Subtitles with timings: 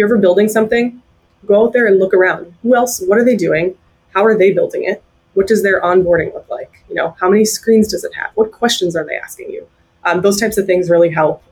[0.00, 1.02] you're ever building something,
[1.44, 2.54] go out there and look around.
[2.62, 3.02] Who else?
[3.06, 3.76] What are they doing?
[4.14, 5.02] How are they building it?
[5.34, 6.72] What does their onboarding look like?
[6.88, 8.30] You know, how many screens does it have?
[8.34, 9.68] What questions are they asking you?
[10.04, 11.42] Um, those types of things really help.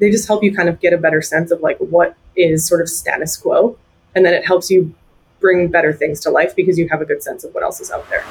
[0.00, 2.82] They just help you kind of get a better sense of like what is sort
[2.82, 3.78] of status quo,
[4.14, 4.92] and then it helps you
[5.40, 7.90] bring better things to life because you have a good sense of what else is
[7.90, 8.22] out there.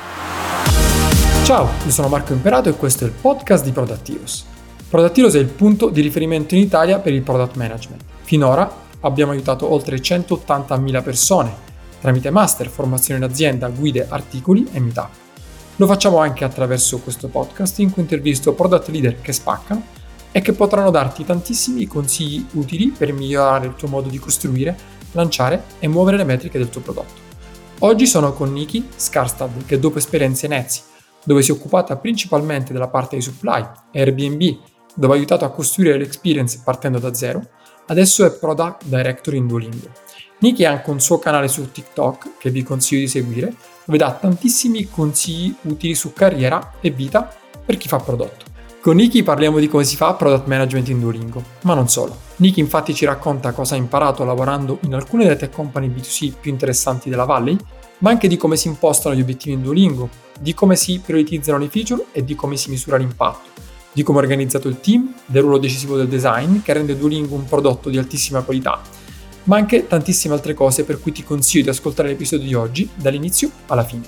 [1.46, 4.46] Ciao, io sono Marco Imperato e questo è il podcast di Product Heroes.
[4.88, 8.04] Product Heroes è il punto di riferimento in Italia per il product management.
[8.22, 11.72] Finora abbiamo aiutato oltre 180.000 persone
[12.04, 15.10] tramite master, formazione in azienda, guide, articoli e meetup.
[15.78, 19.86] Lo facciamo anche attraverso questo podcast in cui intervisto product leader che spaccano
[20.30, 24.76] e che potranno darti tantissimi consigli utili per migliorare il tuo modo di costruire
[25.14, 27.22] lanciare e muovere le metriche del tuo prodotto.
[27.80, 30.82] Oggi sono con Niki Skarstad che dopo esperienze in Etsy,
[31.24, 34.58] dove si è occupata principalmente della parte di supply, e Airbnb,
[34.96, 37.42] dove ha aiutato a costruire l'experience partendo da zero,
[37.88, 39.90] adesso è Product Director in Duolingo.
[40.40, 43.54] Niki ha anche un suo canale su TikTok che vi consiglio di seguire,
[43.86, 47.34] dove dà tantissimi consigli utili su carriera e vita
[47.66, 48.52] per chi fa prodotto.
[48.82, 52.18] Con Niki parliamo di come si fa product management in Duolingo, ma non solo.
[52.38, 56.52] Niki infatti ci racconta cosa ha imparato lavorando in alcune delle tech company B2C più
[56.52, 57.56] interessanti della Valley,
[58.00, 61.70] ma anche di come si impostano gli obiettivi in Duolingo, di come si prioritizzano le
[61.70, 63.53] feature e di come si misura l'impatto,
[63.94, 67.46] di come è organizzato il team, del ruolo decisivo del design che rende Duolingo un
[67.46, 68.82] prodotto di altissima qualità,
[69.44, 73.50] ma anche tantissime altre cose per cui ti consiglio di ascoltare l'episodio di oggi dall'inizio
[73.68, 74.04] alla fine.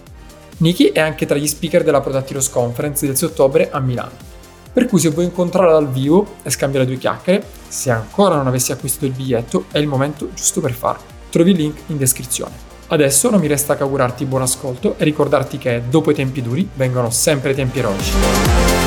[0.57, 4.33] Niki è anche tra gli speaker della Product Heroes Conference del 6 ottobre a Milano
[4.75, 8.73] per cui se vuoi incontrarla dal vivo e scambiare due chiacchiere, se ancora non avessi
[8.73, 11.01] acquistato il biglietto, è il momento giusto per farlo.
[11.29, 12.51] Trovi il link in descrizione.
[12.87, 16.67] Adesso non mi resta che augurarti buon ascolto e ricordarti che dopo i tempi duri
[16.73, 18.84] vengono sempre i tempi eroici.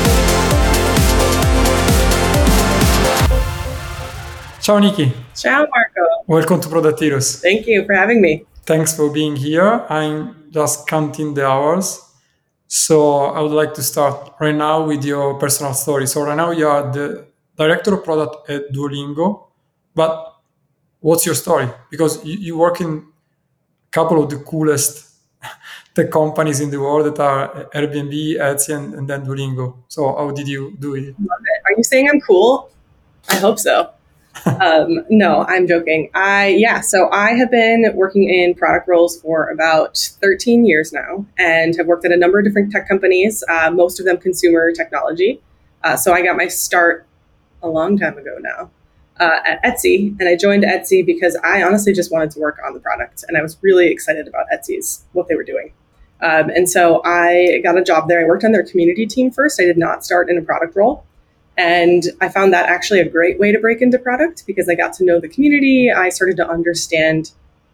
[4.61, 5.11] Ciao Nickey.
[5.35, 6.23] Ciao Marco.
[6.27, 7.39] Welcome to Product Heroes.
[7.41, 8.45] Thank you for having me.
[8.65, 9.85] Thanks for being here.
[9.89, 12.01] I'm just counting the hours
[12.67, 16.07] So I would like to start right now with your personal story.
[16.07, 17.27] So right now you are the
[17.57, 19.47] director of product at Duolingo,
[19.95, 20.35] but
[20.99, 21.67] what's your story?
[21.89, 22.89] Because you, you work in
[23.87, 25.09] a couple of the coolest
[25.95, 29.77] tech companies in the world that are Airbnb, Etsy, and, and then Duolingo.
[29.87, 31.15] So how did you do it?
[31.65, 32.69] Are you saying I'm cool?
[33.29, 33.91] I hope so
[34.45, 36.09] um, no, I'm joking.
[36.13, 41.25] I yeah, so I have been working in product roles for about 13 years now,
[41.37, 43.43] and have worked at a number of different tech companies.
[43.49, 45.41] Uh, most of them consumer technology.
[45.83, 47.05] Uh, so I got my start
[47.61, 48.69] a long time ago now
[49.19, 52.73] uh, at Etsy, and I joined Etsy because I honestly just wanted to work on
[52.73, 55.73] the product, and I was really excited about Etsy's what they were doing.
[56.21, 58.21] Um, and so I got a job there.
[58.21, 59.59] I worked on their community team first.
[59.59, 61.05] I did not start in a product role.
[61.59, 64.93] And I found that actually a great way to break into product because I got
[64.93, 65.91] to know the community.
[65.91, 67.31] I started to understand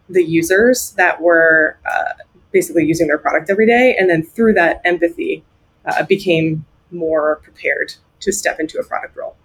[0.09, 2.13] the users that were uh,
[2.51, 3.95] basically using their product every day.
[3.95, 5.43] And then through that empathy,
[5.85, 9.35] uh, became more prepared to step into a product role.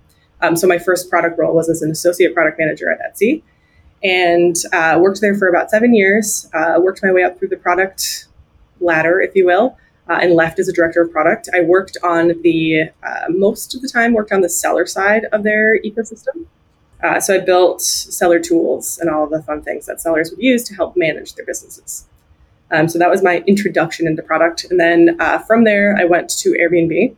[0.40, 3.42] Um, so my first product role was as an associate product manager at Etsy
[4.02, 6.48] and uh, worked there for about seven years.
[6.54, 8.28] Uh, worked my way up through the product
[8.80, 9.76] ladder, if you will
[10.10, 11.48] uh, and left as a director of product.
[11.54, 15.44] I worked on the uh, most of the time worked on the seller side of
[15.44, 16.46] their ecosystem.
[17.02, 20.42] Uh, so I built seller tools and all of the fun things that sellers would
[20.42, 22.06] use to help manage their businesses.
[22.72, 26.28] Um, so that was my introduction into product, and then uh, from there I went
[26.40, 27.16] to Airbnb.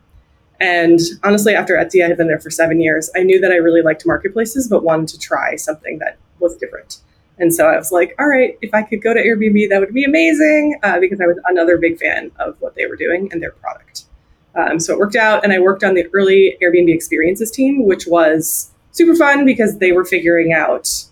[0.59, 3.09] And honestly, after Etsy, I had been there for seven years.
[3.15, 7.01] I knew that I really liked marketplaces, but wanted to try something that was different.
[7.39, 9.93] And so I was like, all right, if I could go to Airbnb, that would
[9.93, 13.41] be amazing uh, because I was another big fan of what they were doing and
[13.41, 14.05] their product.
[14.55, 18.05] Um, so it worked out, and I worked on the early Airbnb experiences team, which
[18.05, 21.05] was super fun because they were figuring out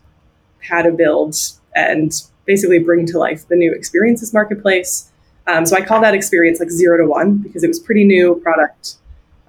[0.69, 1.35] how to build
[1.75, 2.13] and
[2.45, 5.09] basically bring to life the new experiences marketplace.
[5.47, 8.35] Um, so I call that experience like zero to one because it was pretty new
[8.43, 8.97] product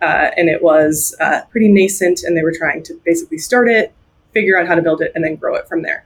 [0.02, 3.94] uh, and it was uh, pretty nascent, and they were trying to basically start it,
[4.32, 6.04] figure out how to build it, and then grow it from there.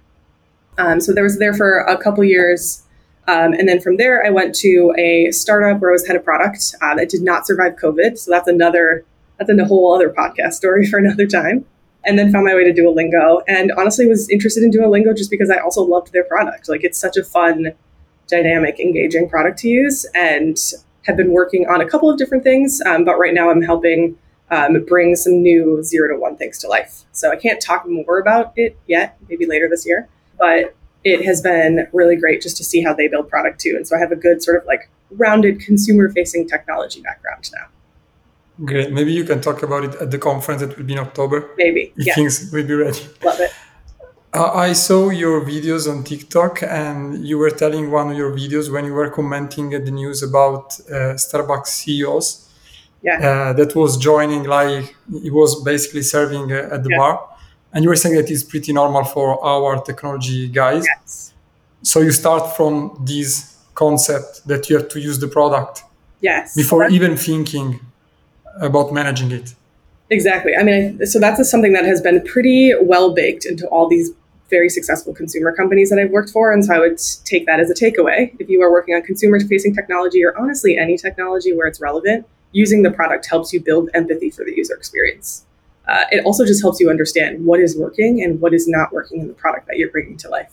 [0.78, 2.82] Um, so there was there for a couple years.
[3.28, 6.24] Um, and then from there, I went to a startup where I was head of
[6.24, 8.18] product uh, that did not survive COVID.
[8.18, 9.04] So that's another,
[9.38, 11.64] that's a whole other podcast story for another time.
[12.04, 13.42] And then found my way to Duolingo.
[13.48, 16.68] And honestly, was interested in Duolingo just because I also loved their product.
[16.68, 17.72] Like it's such a fun,
[18.28, 20.06] dynamic, engaging product to use.
[20.14, 20.56] And
[21.06, 22.80] have been working on a couple of different things.
[22.84, 24.18] Um, but right now, I'm helping
[24.50, 27.02] um, bring some new zero to one things to life.
[27.12, 30.74] So I can't talk more about it yet, maybe later this year but
[31.04, 33.74] it has been really great just to see how they build product too.
[33.76, 37.66] And so I have a good sort of like rounded consumer facing technology background now.
[38.64, 38.90] Great.
[38.90, 41.50] Maybe you can talk about it at the conference that will be in October.
[41.56, 41.92] Maybe.
[41.96, 42.14] If yeah.
[42.14, 43.06] things will be ready.
[43.22, 43.52] Love it.
[44.32, 48.70] Uh, I saw your videos on TikTok, and you were telling one of your videos
[48.70, 52.48] when you were commenting at the news about uh, Starbucks CEOs.
[53.02, 53.18] Yeah.
[53.18, 56.98] Uh, that was joining, like he was basically serving uh, at the Yeah.
[56.98, 57.28] bar,
[57.76, 60.82] and you were saying that it's pretty normal for our technology guys.
[60.86, 61.34] Yes.
[61.82, 65.82] So you start from this concept that you have to use the product
[66.22, 66.56] Yes.
[66.56, 67.78] before even thinking
[68.62, 69.54] about managing it.
[70.08, 70.56] Exactly.
[70.56, 74.10] I mean, I, so that's something that has been pretty well baked into all these
[74.48, 76.52] very successful consumer companies that I've worked for.
[76.54, 78.34] And so I would take that as a takeaway.
[78.38, 82.26] If you are working on consumer facing technology or honestly any technology where it's relevant,
[82.52, 85.44] using the product helps you build empathy for the user experience.
[85.88, 89.20] Uh, it also just helps you understand what is working and what is not working
[89.20, 90.52] in the product that you're bringing to life.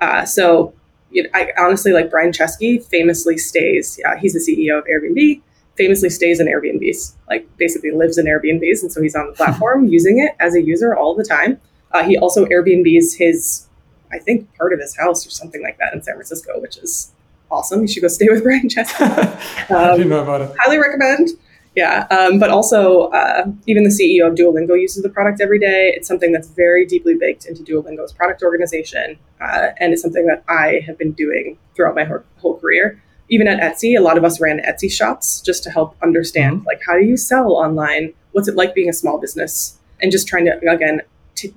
[0.00, 0.74] Uh, so
[1.10, 5.40] you know, I honestly like Brian Chesky famously stays, uh, he's the CEO of Airbnb
[5.76, 8.82] famously stays in Airbnbs, like basically lives in Airbnbs.
[8.82, 11.60] And so he's on the platform using it as a user all the time.
[11.90, 13.66] Uh, he also Airbnbs his,
[14.12, 17.12] I think, part of his house or something like that in San Francisco, which is
[17.50, 17.80] awesome.
[17.82, 19.00] You should go stay with Brian Chesky.
[19.70, 20.56] I didn't Um, know about it.
[20.60, 21.30] highly recommend.
[21.74, 25.92] Yeah, um, but also uh, even the CEO of Duolingo uses the product every day.
[25.96, 30.44] It's something that's very deeply baked into Duolingo's product organization, uh, and it's something that
[30.48, 32.04] I have been doing throughout my
[32.38, 33.02] whole, career.
[33.28, 36.80] Even at Etsy, a lot of us ran Etsy shops just to help understand like
[36.86, 38.12] how do you sell online?
[38.32, 39.78] What's it like being a small business?
[40.00, 41.00] And just trying to again
[41.36, 41.52] to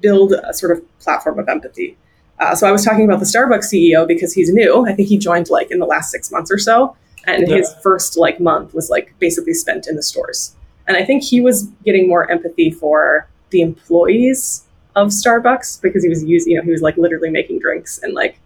[0.00, 1.96] build a sort of platform of empathy.
[2.38, 4.84] Uh, so I was talking about the Starbucks CEO because he's new.
[4.86, 6.96] I think he joined like in the last six months or so,
[7.26, 7.56] and Yeah.
[7.56, 10.54] his first like month was like basically spent in the stores.
[10.88, 14.64] And I think he was getting more empathy for the employees
[14.96, 18.14] of Starbucks because he was using, you know, he was like literally making drinks and
[18.14, 18.38] like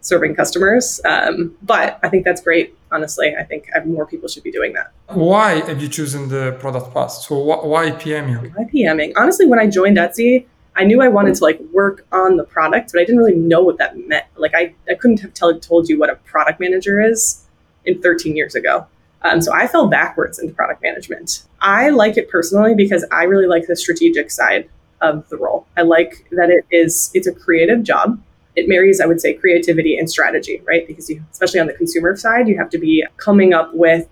[0.00, 1.00] serving customers.
[1.04, 2.74] Um, but I think that's great.
[2.90, 4.90] Honestly, I think uh, more people should be doing that.
[5.08, 7.12] Why have you chosen the product path?
[7.12, 8.54] So wh- why PMing?
[8.56, 9.12] Why PMing?
[9.16, 12.92] Honestly, when I joined Etsy, I knew I wanted to like work on the product,
[12.92, 14.24] but I didn't really know what that meant.
[14.36, 17.44] Like I, I couldn't have tell, told you what a product manager is
[17.84, 18.86] in 13 years ago.
[19.22, 21.44] Um, so I fell backwards into product management.
[21.60, 24.68] I like it personally because I really like the strategic side
[25.00, 25.66] of the role.
[25.76, 28.20] I like that it is it's a creative job.
[28.54, 30.86] It marries, I would say, creativity and strategy, right?
[30.86, 34.08] Because you, especially on the consumer side, you have to be coming up with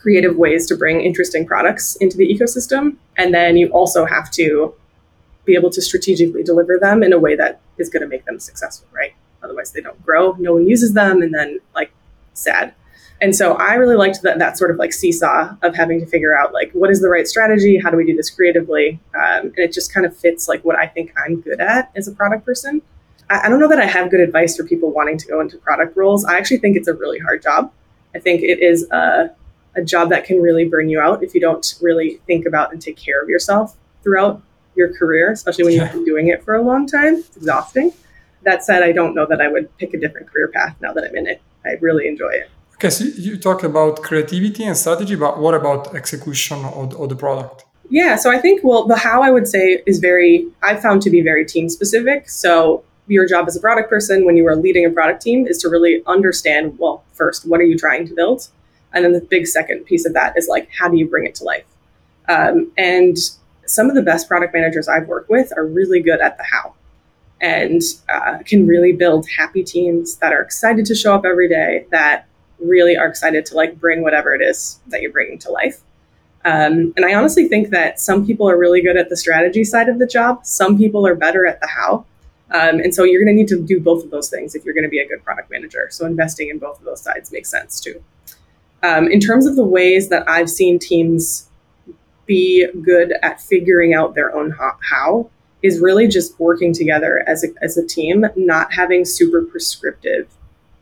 [0.00, 4.74] creative ways to bring interesting products into the ecosystem, and then you also have to
[5.44, 8.40] be able to strategically deliver them in a way that is going to make them
[8.40, 9.14] successful, right?
[9.42, 10.32] Otherwise, they don't grow.
[10.38, 11.92] No one uses them, and then like
[12.34, 12.74] sad.
[13.22, 16.36] And so I really liked that that sort of like seesaw of having to figure
[16.36, 19.58] out like what is the right strategy, how do we do this creatively, um, and
[19.58, 22.44] it just kind of fits like what I think I'm good at as a product
[22.44, 22.82] person.
[23.30, 25.56] I, I don't know that I have good advice for people wanting to go into
[25.56, 26.24] product roles.
[26.24, 27.72] I actually think it's a really hard job.
[28.14, 29.30] I think it is a,
[29.76, 32.82] a job that can really burn you out if you don't really think about and
[32.82, 34.42] take care of yourself throughout
[34.74, 35.84] your career, especially when Yeah.
[35.84, 37.14] you've been doing it for a long time.
[37.16, 37.92] It's exhausting.
[38.42, 41.04] That said, I don't know that I would pick a different career path now that
[41.04, 41.40] I'm in it.
[41.64, 42.50] I really enjoy it.
[42.90, 47.64] So you talk about creativity and strategy, but what about execution of, of the product?
[47.90, 51.10] Yeah, so I think well the how I would say is very I found to
[51.10, 52.30] be very team specific.
[52.30, 55.58] So your job as a product person when you are leading a product team is
[55.58, 58.48] to really understand well first what are you trying to build,
[58.92, 61.34] and then the big second piece of that is like how do you bring it
[61.36, 61.66] to life.
[62.28, 63.16] Um, and
[63.66, 66.74] some of the best product managers I've worked with are really good at the how,
[67.40, 71.86] and uh, can really build happy teams that are excited to show up every day
[71.90, 72.26] that
[72.64, 75.80] really are excited to like bring whatever it is that you're bringing to life.
[76.44, 79.88] Um, and I honestly think that some people are really good at the strategy side
[79.88, 80.44] of the job.
[80.44, 82.04] Some people are better at the how.
[82.50, 84.74] Um, and so you're going to need to do both of those things if you're
[84.74, 85.88] going to be a good product manager.
[85.90, 88.02] So investing in both of those sides makes sense too.
[88.82, 91.48] Um, in terms of the ways that I've seen teams
[92.26, 95.30] be good at figuring out their own ho- how,
[95.62, 100.28] is really just working together as a, as a team, not having super prescriptive,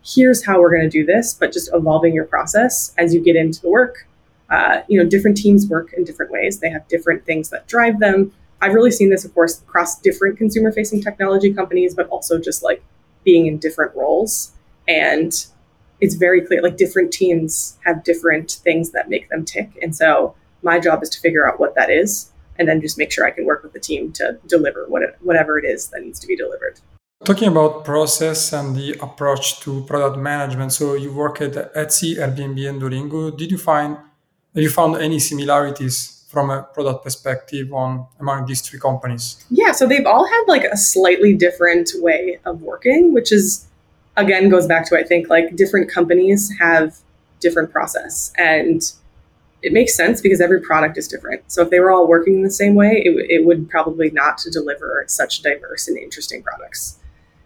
[0.05, 3.37] here's how we're going to do this, but just evolving your process as you get
[3.37, 4.07] into the work
[4.51, 6.59] uh, you know, different teams work in different ways.
[6.59, 8.33] They have different things that drive them.
[8.61, 12.63] I've really seen this, of course, across different consumer facing technology companies, but also just
[12.63, 12.83] like
[13.25, 14.53] being in different roles.
[14.89, 15.33] And
[16.01, 19.79] it's very clear, like different teams have different things that make them tick.
[19.81, 23.13] And so my job is to figure out what that is and then just make
[23.13, 26.03] sure I can work with the team to deliver what it, whatever it is that
[26.03, 26.81] needs to be delivered.
[27.23, 32.67] Talking about process and the approach to product management, so you work at Etsy, Airbnb,
[32.67, 33.37] and Duolingo.
[33.37, 33.99] Did you find
[34.55, 39.45] you found any similarities from a product perspective on among these three companies?
[39.51, 43.67] Yeah, so they've all had like a slightly different way of working, which is
[44.17, 46.97] again goes back to I think like different companies have
[47.39, 48.81] different process and
[49.63, 51.43] it makes sense because every product is different.
[51.53, 55.05] So if they were all working the same way, it, it would probably not deliver
[55.07, 56.97] such diverse and interesting products.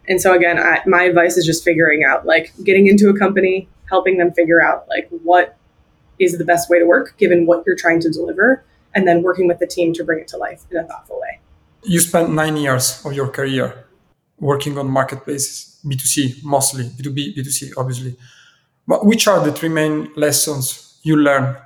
[0.07, 3.67] And so again, I, my advice is just figuring out like getting into a company,
[3.89, 5.57] helping them figure out like what
[6.19, 9.47] is the best way to work given what you're trying to deliver, and then working
[9.47, 11.39] with the team to bring it to life in a thoughtful way.
[11.83, 13.85] You spent nine years of your career
[14.39, 18.17] working on marketplaces, B2C mostly, B2B, B2C obviously.
[18.87, 21.57] But which are the three main lessons you learned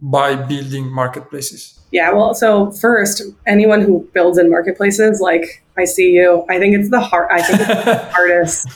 [0.00, 1.78] by building marketplaces?
[1.92, 6.76] Yeah, well, so first, anyone who builds in marketplaces, like I see you, I think
[6.76, 8.68] it's the hard I think it's the hardest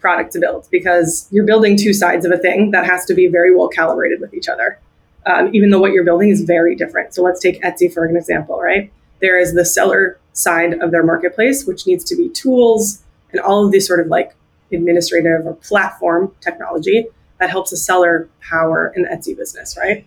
[0.00, 3.26] product to build because you're building two sides of a thing that has to be
[3.26, 4.78] very well calibrated with each other.
[5.26, 7.14] Um, even though what you're building is very different.
[7.14, 8.90] So let's take Etsy for an example, right?
[9.20, 13.02] There is the seller side of their marketplace, which needs to be tools
[13.32, 14.34] and all of these sort of like
[14.72, 17.06] administrative or platform technology
[17.40, 20.06] that helps a seller power an Etsy business, right?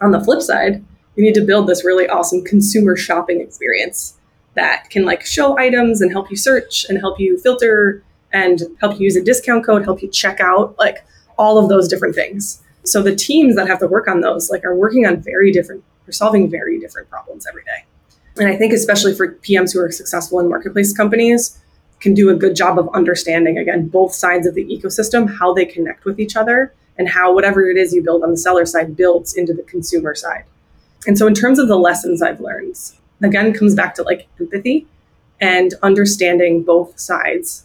[0.00, 0.84] On the flip side,
[1.16, 4.18] you need to build this really awesome consumer shopping experience
[4.54, 8.98] that can like show items and help you search and help you filter and help
[8.98, 11.04] you use a discount code, help you check out, like
[11.38, 12.62] all of those different things.
[12.84, 15.82] So the teams that have to work on those like are working on very different,
[16.04, 17.84] they're solving very different problems every day.
[18.36, 21.58] And I think especially for PMs who are successful in marketplace companies
[22.00, 25.64] can do a good job of understanding again both sides of the ecosystem, how they
[25.64, 28.96] connect with each other and how whatever it is you build on the seller side
[28.96, 30.44] builds into the consumer side.
[31.06, 32.76] And so, in terms of the lessons I've learned,
[33.22, 34.86] again, comes back to like empathy
[35.40, 37.64] and understanding both sides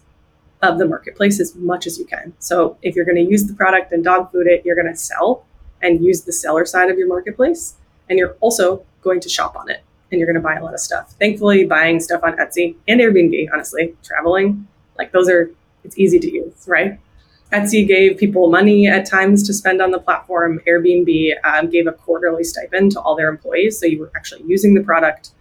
[0.62, 2.34] of the marketplace as much as you can.
[2.40, 4.98] So, if you're going to use the product and dog food it, you're going to
[4.98, 5.46] sell
[5.82, 7.76] and use the seller side of your marketplace.
[8.10, 10.74] And you're also going to shop on it and you're going to buy a lot
[10.74, 11.14] of stuff.
[11.20, 15.52] Thankfully, buying stuff on Etsy and Airbnb, honestly, traveling, like those are,
[15.84, 17.00] it's easy to use, right?
[17.52, 20.62] Etsy gave people money at times to spend on the platform.
[20.68, 23.80] Airbnb um, gave a quarterly stipend to all their employees.
[23.80, 25.32] So you were actually using the product.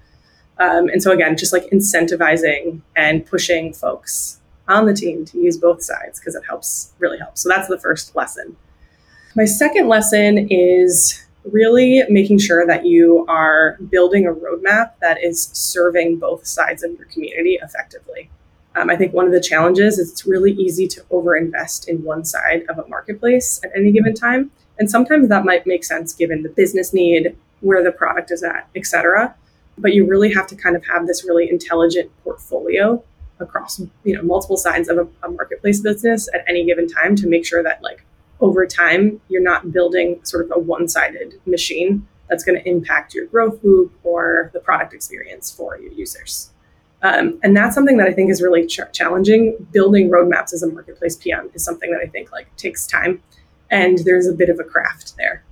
[0.59, 5.57] Um, and so, again, just like incentivizing and pushing folks on the team to use
[5.57, 7.43] both sides because it helps, really helps.
[7.43, 8.57] So that's the first lesson.
[9.37, 15.45] My second lesson is really making sure that you are building a roadmap that is
[15.53, 18.31] serving both sides of your community effectively.
[18.77, 22.25] Um, I think one of the challenges is it's really easy to overinvest in one
[22.25, 24.51] side of a marketplace at any given time.
[24.79, 28.69] And sometimes that might make sense given the business need, where the product is at,
[28.77, 29.35] et cetera.
[29.79, 33.03] But you really have to kind of have this really intelligent portfolio
[33.41, 37.27] across you know multiple sides of a, a marketplace business at any given time to
[37.29, 38.05] make sure that like
[38.41, 43.27] over time you're not building sort of a one-sided machine that's going to impact your
[43.27, 46.51] growth loop or the product experience for your users.
[47.03, 49.67] Um, and that's something that I think is really ch- challenging.
[49.73, 53.23] Building roadmaps as a marketplace PM is something that I think like takes time,
[53.71, 55.45] and there's a bit of a craft there.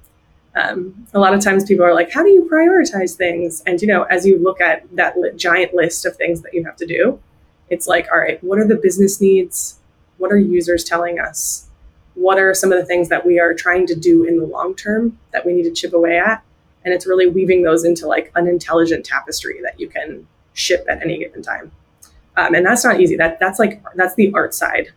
[0.56, 3.86] Um, a lot of times people are like, "How do you prioritize things?" And you
[3.86, 6.86] know, as you look at that li- giant list of things that you have to
[6.86, 7.20] do,
[7.68, 9.78] it's like, all right, what are the business needs?
[10.18, 11.68] What are users telling us?
[12.14, 14.74] What are some of the things that we are trying to do in the long
[14.74, 16.42] term that we need to chip away at?
[16.84, 21.02] And it's really weaving those into like an intelligent tapestry that you can ship at
[21.02, 21.72] any given time.
[22.36, 23.16] Um, and that's not easy.
[23.16, 24.88] That that's like that's the art side,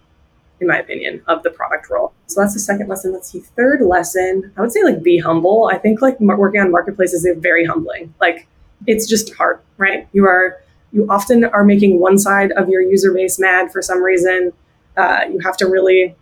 [0.62, 2.14] in my opinion, of the product role.
[2.28, 3.14] So that's the second lesson.
[3.14, 3.40] Let's see.
[3.40, 5.70] Third lesson, I would say like be humble.
[5.72, 8.14] I think like working on marketplaces is very humbling.
[8.20, 8.48] Like
[8.88, 10.08] it's just hard, right?
[10.14, 10.62] You are
[10.92, 14.52] you often are making one side of your user base mad for some reason.
[14.98, 16.16] Uh, you have to really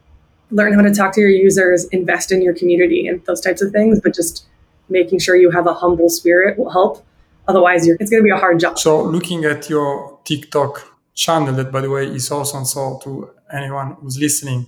[0.51, 3.71] learn how to talk to your users, invest in your community, and those types of
[3.71, 3.99] things.
[4.01, 4.45] But just
[4.89, 7.05] making sure you have a humble spirit will help
[7.47, 8.77] Otherwise, you're it's going to be a hard job.
[8.77, 12.65] So, looking at your TikTok channel, that by the way is also awesome.
[12.65, 14.67] So, to anyone who's listening,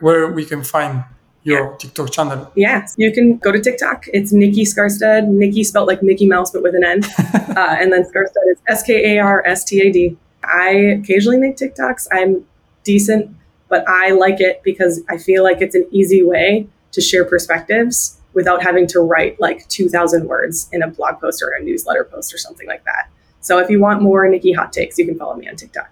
[0.00, 1.04] where we can find
[1.44, 2.50] your TikTok channel?
[2.56, 4.06] Yes, you can go to TikTok.
[4.12, 5.28] It's Nickey Skarstad.
[5.28, 7.04] Nickey spelled like Mickey Mouse, but with an N.
[7.56, 10.16] uh, and then Skarstad is S K A R S T A D.
[10.42, 10.70] I
[11.00, 12.08] occasionally make TikToks.
[12.10, 12.44] I'm
[12.82, 13.36] decent,
[13.68, 18.18] but I like it because I feel like it's an easy way to share perspectives
[18.32, 22.32] without having to write like 2,000 words in a blog post or a newsletter post
[22.32, 23.10] or something like that.
[23.48, 25.90] So if you want more Nickey hot takes, you can follow me on TikTok.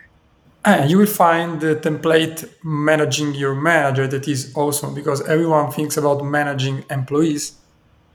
[0.62, 5.96] And you will find the template managing your manager that is awesome because everyone thinks
[5.96, 7.54] about managing employees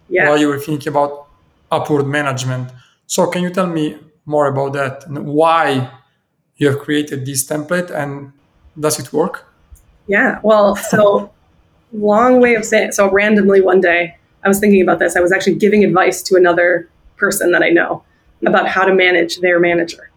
[0.09, 0.29] yeah.
[0.29, 1.27] while you were thinking about
[1.71, 2.69] upward management.
[3.07, 5.89] So can you tell me more about that and why
[6.57, 8.33] you have created this template and
[8.79, 9.51] does it work?
[10.05, 11.31] Yeah, well, so
[11.93, 12.91] long way of saying.
[12.91, 15.15] So randomly one day, I was thinking about this.
[15.15, 18.03] I was actually giving advice to another person that I know
[18.45, 20.09] about how to manage their manager.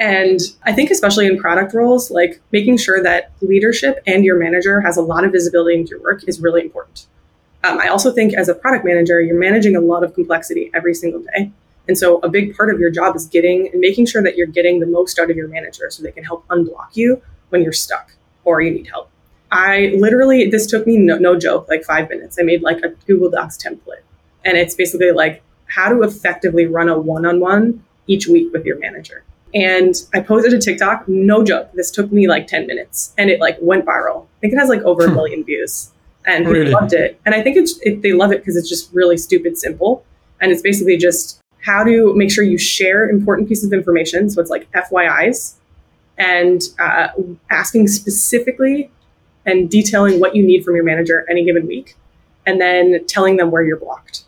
[0.00, 4.80] And I think, especially in product roles, like making sure that leadership and your manager
[4.80, 7.06] has a lot of visibility into your work is really important.
[7.62, 10.94] Um, I also think as a product manager, you're managing a lot of complexity every
[10.94, 11.52] single day.
[11.86, 14.46] And so a big part of your job is getting and making sure that you're
[14.46, 17.72] getting the most out of your manager so they can help unblock you when you're
[17.72, 18.12] stuck
[18.44, 19.10] or you need help.
[19.52, 22.38] I literally, this took me no, no joke, like five minutes.
[22.40, 24.02] I made like a Google Docs template.
[24.44, 28.64] And it's basically like how to effectively run a one on one each week with
[28.64, 29.24] your manager.
[29.54, 31.70] And I posted a TikTok, no joke.
[31.74, 34.24] This took me like 10 minutes and it like went viral.
[34.24, 35.14] I think it has like over a hmm.
[35.14, 35.90] million views
[36.26, 36.70] and people really?
[36.72, 37.20] loved it.
[37.24, 40.04] And I think it's, it, they love it because it's just really stupid simple.
[40.40, 44.28] And it's basically just how to make sure you share important pieces of information.
[44.28, 45.54] So it's like FYIs
[46.18, 47.08] and uh,
[47.50, 48.90] asking specifically
[49.46, 51.96] and detailing what you need from your manager any given week,
[52.46, 54.24] and then telling them where you're blocked.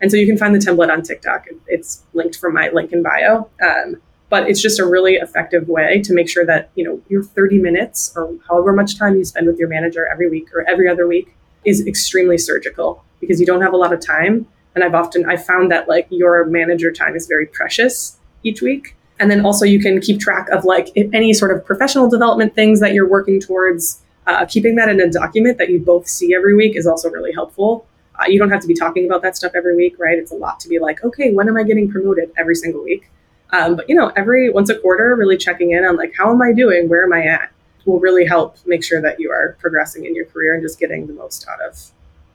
[0.00, 1.46] And so you can find the template on TikTok.
[1.66, 3.48] It's linked from my link in bio.
[3.62, 3.96] Um,
[4.30, 7.58] but it's just a really effective way to make sure that you know your 30
[7.58, 11.06] minutes or however much time you spend with your manager every week or every other
[11.06, 14.46] week is extremely surgical because you don't have a lot of time.
[14.74, 18.96] And I've often I found that like your manager time is very precious each week.
[19.18, 22.80] And then also you can keep track of like any sort of professional development things
[22.80, 26.54] that you're working towards uh, keeping that in a document that you both see every
[26.54, 27.86] week is also really helpful.
[28.20, 30.18] Uh, you don't have to be talking about that stuff every week, right?
[30.18, 33.10] It's a lot to be like, okay, when am I getting promoted every single week?
[33.52, 36.42] Um, but you know, every once a quarter, really checking in on like, how am
[36.42, 36.88] I doing?
[36.88, 37.50] Where am I at?
[37.86, 41.06] Will really help make sure that you are progressing in your career and just getting
[41.06, 41.78] the most out of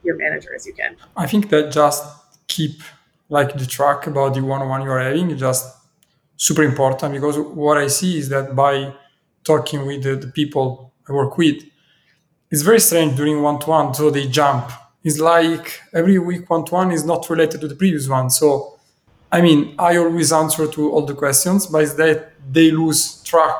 [0.02, 0.96] your manager as you can.
[1.16, 2.04] I think that just
[2.48, 2.82] keep
[3.28, 5.64] like the track about the one-on-one you are having is just
[6.36, 8.92] super important because what I see is that by
[9.44, 11.62] talking with the, the people I work with,
[12.50, 13.94] it's very strange during one to one.
[13.94, 14.70] So they jump.
[15.06, 18.28] It's like every week one to one is not related to the previous one.
[18.28, 18.76] So,
[19.30, 23.54] I mean, I always answer to all the questions, but it's that they lose track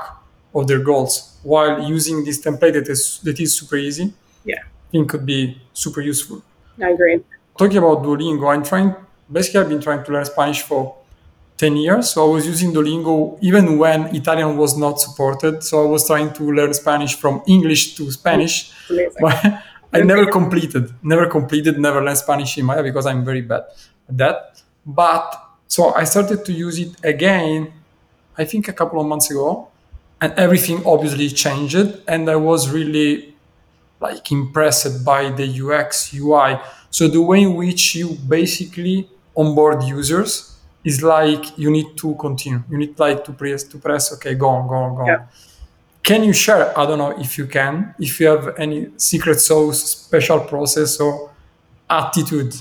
[0.52, 4.12] of their goals while using this template that is, that is super easy.
[4.44, 4.58] Yeah.
[4.58, 6.42] I think could be super useful.
[6.82, 7.22] I agree.
[7.56, 8.96] Talking about Duolingo, I'm trying,
[9.30, 10.96] basically, I've been trying to learn Spanish for
[11.58, 12.10] 10 years.
[12.10, 15.62] So I was using Duolingo even when Italian was not supported.
[15.62, 18.72] So I was trying to learn Spanish from English to Spanish.
[19.20, 19.62] But
[19.92, 23.64] I never completed, never completed, never learned Spanish in Maya because I'm very bad
[24.08, 24.62] at that.
[24.84, 27.72] But so I started to use it again,
[28.36, 29.68] I think a couple of months ago.
[30.20, 32.00] And everything obviously changed.
[32.08, 33.34] And I was really
[34.00, 36.58] like impressed by the UX, UI.
[36.90, 42.62] So the way in which you basically onboard users is like you need to continue.
[42.70, 44.12] You need like to press to press.
[44.14, 45.06] Okay, go on, go on, go on.
[45.06, 45.26] Yeah.
[46.06, 46.78] Can you share?
[46.78, 47.92] I don't know if you can.
[47.98, 51.30] If you have any secret sauce, special process, or
[51.90, 52.54] attitude,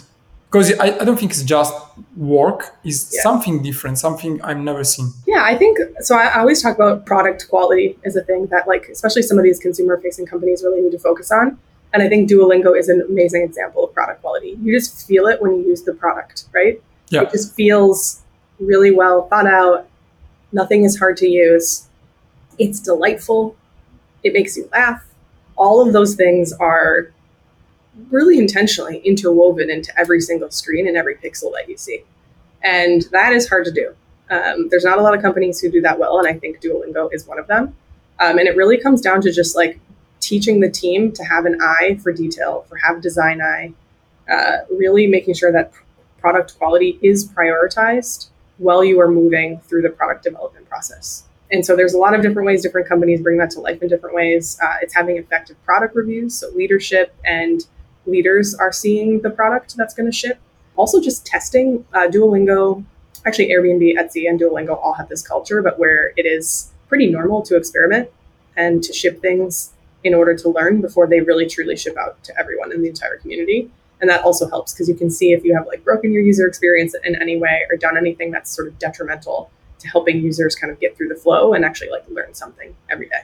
[0.47, 1.71] because I, I don't think it's just
[2.17, 2.75] work.
[2.83, 3.21] It's yeah.
[3.21, 5.11] something different, something I've never seen.
[5.27, 6.17] Yeah, I think so.
[6.17, 9.59] I always talk about product quality as a thing that, like, especially some of these
[9.59, 11.59] consumer-facing companies really need to focus on.
[11.93, 14.57] And I think Duolingo is an amazing example of product quality.
[14.59, 16.81] You just feel it when you use the product, right?
[17.09, 17.21] Yeah.
[17.21, 18.23] It just feels
[18.59, 19.87] really well thought out.
[20.51, 21.87] Nothing is hard to use.
[22.57, 23.55] It's delightful.
[24.23, 25.05] It makes you laugh.
[25.55, 27.11] All of those things are
[28.09, 32.03] really intentionally interwoven into every single screen and every pixel that you see.
[32.63, 33.95] And that is hard to do.
[34.29, 37.13] Um, there's not a lot of companies who do that well, and I think Duolingo
[37.13, 37.75] is one of them.
[38.19, 39.79] Um, and it really comes down to just like
[40.19, 43.73] teaching the team to have an eye for detail, for have design eye,
[44.31, 45.71] uh, really making sure that
[46.17, 51.25] product quality is prioritized while you are moving through the product development process.
[51.51, 53.87] And so there's a lot of different ways different companies bring that to life in
[53.87, 54.57] different ways.
[54.61, 57.65] Uh, it's having effective product reviews, so leadership and
[58.05, 60.39] leaders are seeing the product that's going to ship.
[60.75, 61.85] Also, just testing.
[61.93, 62.83] Uh, Duolingo,
[63.25, 67.41] actually, Airbnb, Etsy, and Duolingo all have this culture, but where it is pretty normal
[67.43, 68.09] to experiment
[68.57, 72.37] and to ship things in order to learn before they really truly ship out to
[72.39, 75.55] everyone in the entire community and that also helps because you can see if you
[75.55, 78.77] have like broken your user experience in any way or done anything that's sort of
[78.79, 79.49] detrimental
[79.85, 83.21] helping users kind of get through the flow and actually like learn something every day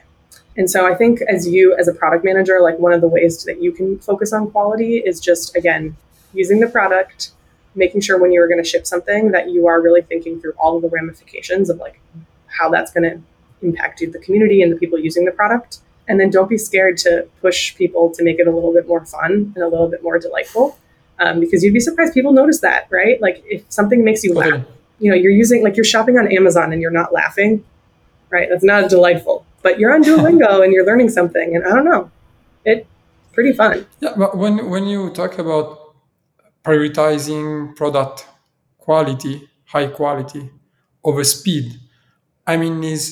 [0.56, 3.44] and so i think as you as a product manager like one of the ways
[3.44, 5.96] that you can focus on quality is just again
[6.32, 7.32] using the product
[7.74, 10.76] making sure when you're going to ship something that you are really thinking through all
[10.76, 12.00] of the ramifications of like
[12.46, 13.20] how that's going to
[13.66, 17.26] impact the community and the people using the product and then don't be scared to
[17.40, 20.18] push people to make it a little bit more fun and a little bit more
[20.18, 20.78] delightful.
[21.18, 23.20] Um, because you'd be surprised people notice that, right?
[23.20, 24.64] Like if something makes you laugh,
[25.02, 27.64] you know, you're using like you're shopping on Amazon and you're not laughing,
[28.30, 28.48] right?
[28.48, 29.44] That's not delightful.
[29.62, 32.10] But you're on Duolingo and you're learning something, and I don't know,
[32.64, 32.86] it's
[33.32, 33.86] pretty fun.
[34.00, 35.94] Yeah, but when when you talk about
[36.64, 38.26] prioritizing product
[38.78, 40.50] quality, high quality
[41.04, 41.66] over speed,
[42.46, 43.04] I mean, is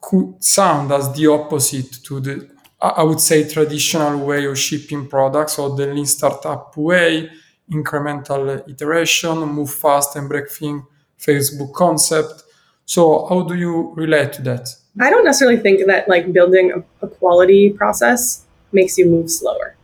[0.00, 5.56] could sound as the opposite to the I would say, traditional way of shipping products
[5.56, 7.30] or the lean startup way,
[7.70, 10.82] incremental iteration, move fast and break things,
[11.24, 12.42] Facebook concept.
[12.84, 14.68] So how do you relate to that?
[15.00, 19.74] I don't necessarily think that like building a, quality process makes you move slower.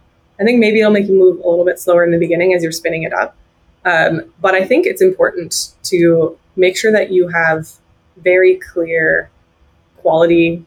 [0.40, 2.62] I think maybe it'll make you move a little bit slower in the beginning as
[2.62, 3.37] you're spinning it up.
[3.85, 7.70] Um, but I think it's important to make sure that you have
[8.18, 9.31] very clear
[9.96, 10.64] quality,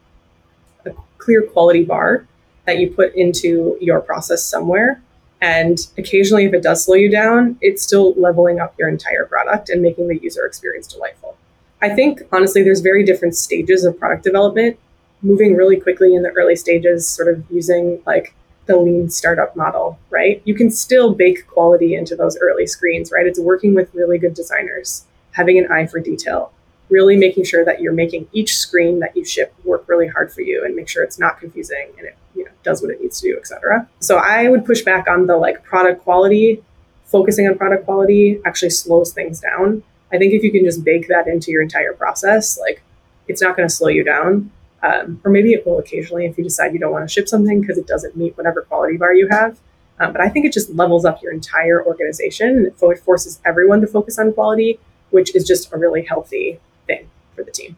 [0.85, 2.25] a clear quality bar
[2.65, 5.01] that you put into your process somewhere.
[5.41, 9.69] And occasionally, if it does slow you down, it's still leveling up your entire product
[9.69, 11.35] and making the user experience delightful.
[11.81, 14.77] I think, honestly, there's very different stages of product development.
[15.23, 18.35] Moving really quickly in the early stages, sort of using like
[18.67, 20.41] the lean startup model, right?
[20.45, 23.25] You can still bake quality into those early screens, right?
[23.25, 26.51] It's working with really good designers, having an eye for detail,
[26.89, 30.41] really making sure that you're making each screen that you ship work really hard for
[30.41, 33.21] you and make sure it's not confusing and it you know does what it needs
[33.21, 33.87] to do, etc.
[33.99, 36.63] So I would push back on the like product quality.
[37.05, 39.83] Focusing on product quality actually slows things down.
[40.13, 42.81] I think if you can just bake that into your entire process, like
[43.27, 44.51] it's not going to slow you down.
[44.83, 47.61] Um, or maybe it will occasionally if you decide you don't want to ship something
[47.61, 49.59] because it doesn't meet whatever quality bar you have.
[49.99, 53.81] Um, but I think it just levels up your entire organization and it forces everyone
[53.81, 54.79] to focus on quality,
[55.11, 57.77] which is just a really healthy thing for the team.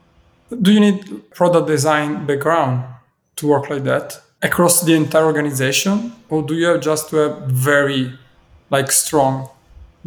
[0.62, 2.86] Do you need product design background
[3.38, 7.44] to work like that across the entire organization, or do you have just to have
[7.48, 8.14] very
[8.70, 9.50] like strong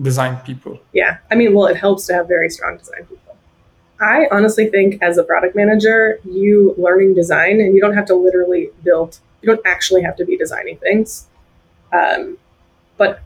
[0.00, 0.78] design people?
[0.92, 3.36] Yeah, I mean, well, it helps to have very strong design people.
[3.98, 8.14] I honestly think as a product manager, you learning design and you don't have to
[8.14, 11.26] literally build, you don't actually have to be designing things.
[11.92, 12.36] Um,
[12.98, 13.22] but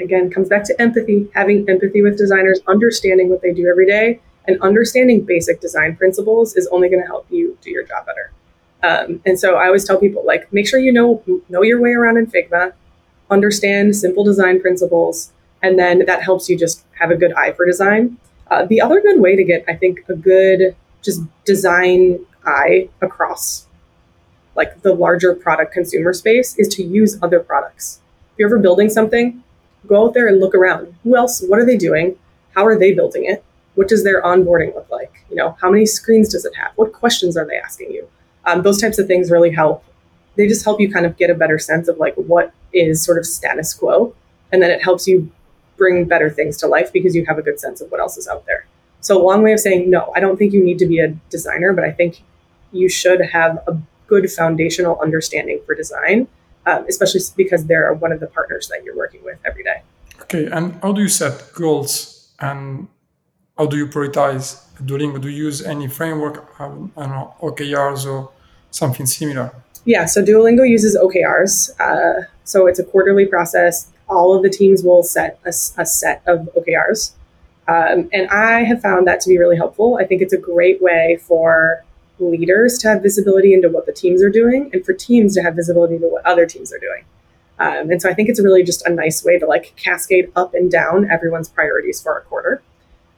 [0.00, 4.20] again, comes back to empathy, having empathy with designers, understanding what they do every day,
[4.46, 8.32] and understanding basic design principles is only going to help you do your job better.
[8.82, 11.92] Um, and so I always tell people like, make sure you know know your way
[11.92, 12.72] around in Figma,
[13.30, 17.66] understand simple design principles, and then that helps you just have a good eye for
[17.66, 18.18] design.
[18.50, 23.66] Uh, the other good way to get, I think, a good just design eye across
[24.56, 28.00] like the larger product consumer space is to use other products.
[28.32, 29.42] If you're ever building something,
[29.86, 30.94] go out there and look around.
[31.04, 31.42] Who else?
[31.42, 32.16] What are they doing?
[32.54, 33.44] How are they building it?
[33.74, 35.12] What does their onboarding look like?
[35.28, 36.72] You know, how many screens does it have?
[36.76, 38.08] What questions are they asking you?
[38.46, 39.84] Um, those types of things really help.
[40.36, 43.18] They just help you kind of get a better sense of like what is sort
[43.18, 44.14] of status quo,
[44.52, 45.30] and then it helps you
[45.76, 48.28] bring better things to life because you have a good sense of what else is
[48.28, 48.66] out there.
[49.00, 51.08] So, a long way of saying no, I don't think you need to be a
[51.30, 52.22] designer, but I think
[52.72, 56.28] you should have a good foundational understanding for design,
[56.66, 59.82] um, especially because they're one of the partners that you're working with every day.
[60.22, 62.88] Okay, and how do you set goals and
[63.56, 65.20] how do you prioritize Duolingo?
[65.20, 68.30] Do you use any framework, um, I don't know, OKRs or
[68.70, 69.52] something similar?
[69.84, 71.78] Yeah, so Duolingo uses OKRs.
[71.80, 76.22] Uh, so it's a quarterly process all of the teams will set a, a set
[76.26, 77.12] of OKRs.
[77.68, 79.98] Um, and I have found that to be really helpful.
[80.00, 81.84] I think it's a great way for
[82.18, 85.56] leaders to have visibility into what the teams are doing and for teams to have
[85.56, 87.04] visibility into what other teams are doing.
[87.58, 90.54] Um, and so I think it's really just a nice way to like cascade up
[90.54, 92.62] and down everyone's priorities for a quarter.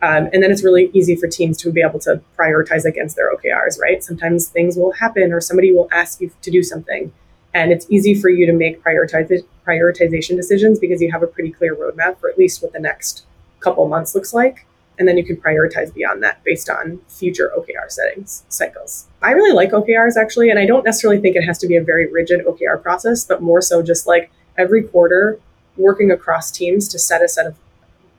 [0.00, 3.34] Um, and then it's really easy for teams to be able to prioritize against their
[3.34, 4.02] OKRs, right?
[4.02, 7.12] Sometimes things will happen or somebody will ask you to do something
[7.54, 11.74] and it's easy for you to make prioritization decisions because you have a pretty clear
[11.74, 13.24] roadmap for at least what the next
[13.60, 14.66] couple months looks like.
[14.98, 19.06] And then you can prioritize beyond that based on future OKR settings cycles.
[19.22, 21.82] I really like OKRs actually, and I don't necessarily think it has to be a
[21.82, 25.38] very rigid OKR process, but more so just like every quarter
[25.76, 27.56] working across teams to set a set of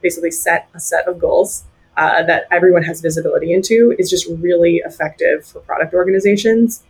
[0.02, 1.66] basically set a set of goals
[2.00, 6.84] uh, that everyone has visibility into is just really effective for product organizations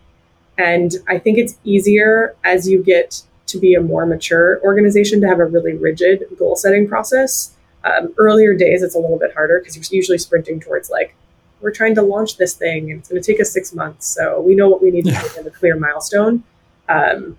[0.60, 5.28] and I think it's easier as you get to be a more mature organization to
[5.28, 7.56] have a really rigid goal setting process.
[7.86, 11.16] Um, earlier days, it's a little bit harder because you're usually sprinting towards like,
[11.62, 14.06] we're trying to launch this thing and it's going to take us six months.
[14.06, 16.44] So we know what we need to do in a clear milestone.
[16.90, 17.38] Um,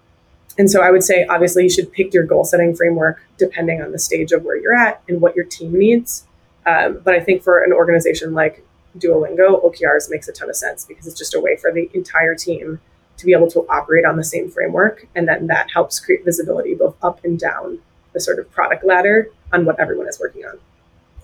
[0.59, 3.93] and so I would say, obviously, you should pick your goal setting framework depending on
[3.93, 6.27] the stage of where you're at and what your team needs.
[6.67, 8.65] Um, but I think for an organization like
[8.99, 12.35] Duolingo, OKRs makes a ton of sense because it's just a way for the entire
[12.35, 12.81] team
[13.17, 15.07] to be able to operate on the same framework.
[15.15, 17.79] And then that helps create visibility both up and down
[18.13, 20.59] the sort of product ladder on what everyone is working on.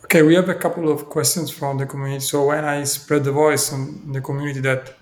[0.05, 2.21] Okay, we have a couple of questions from the community.
[2.21, 4.95] So when I spread the voice on the community that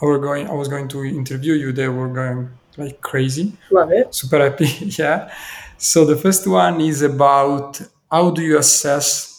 [0.00, 3.52] I were going, I was going to interview you, they were going like crazy.
[3.70, 4.14] Love it.
[4.14, 4.66] Super happy.
[4.98, 5.34] yeah.
[5.78, 9.33] So the first one is about how do you assess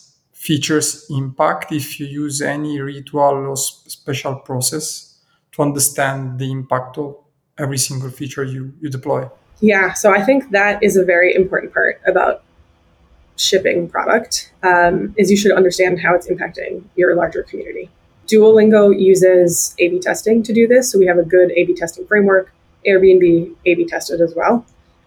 [0.45, 5.15] features impact if you use any ritual or special process
[5.51, 7.17] to understand the impact of
[7.57, 9.27] every single feature you, you deploy?
[9.59, 12.43] Yeah, so I think that is a very important part about
[13.37, 17.89] shipping product um, is you should understand how it's impacting your larger community.
[18.27, 22.51] Duolingo uses A/B testing to do this, so we have a good A/B testing framework.
[22.87, 24.65] Airbnb A/B tested as well,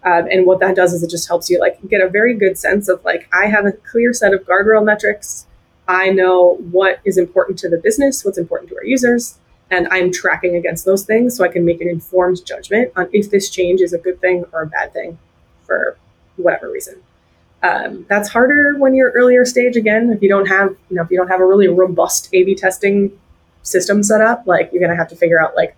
[0.08, 2.56] um, and what that does is it just helps you like get a very good
[2.56, 5.46] sense of like I have a clear set of guardrail metrics.
[5.86, 9.38] I know what is important to the business, what's important to our users,
[9.70, 13.30] and I'm tracking against those things so I can make an informed judgment on if
[13.30, 15.18] this change is a good thing or a bad thing
[15.66, 15.98] for
[16.36, 17.02] whatever reason.
[17.62, 20.10] Um, that's harder when you're earlier stage again.
[20.10, 23.18] If you don't have, you know, if you don't have a really robust A/B testing
[23.62, 25.76] system set up, like you're going to have to figure out like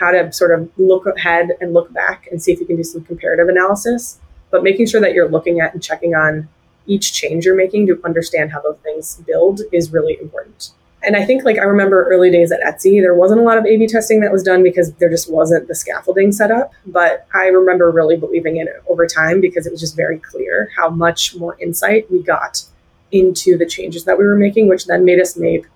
[0.00, 2.84] how to sort of look ahead and look back and see if you can do
[2.84, 4.18] some comparative analysis.
[4.50, 6.48] But making sure that you're looking at and checking on
[6.86, 10.70] each change you're making to understand how those things build is really important.
[11.02, 13.64] And I think like I remember early days at Etsy, there wasn't a lot of
[13.64, 16.72] A B testing that was done because there just wasn't the scaffolding set up.
[16.86, 20.70] But I remember really believing in it over time because it was just very clear
[20.76, 22.64] how much more insight we got
[23.12, 25.66] into the changes that we were making, which then made us make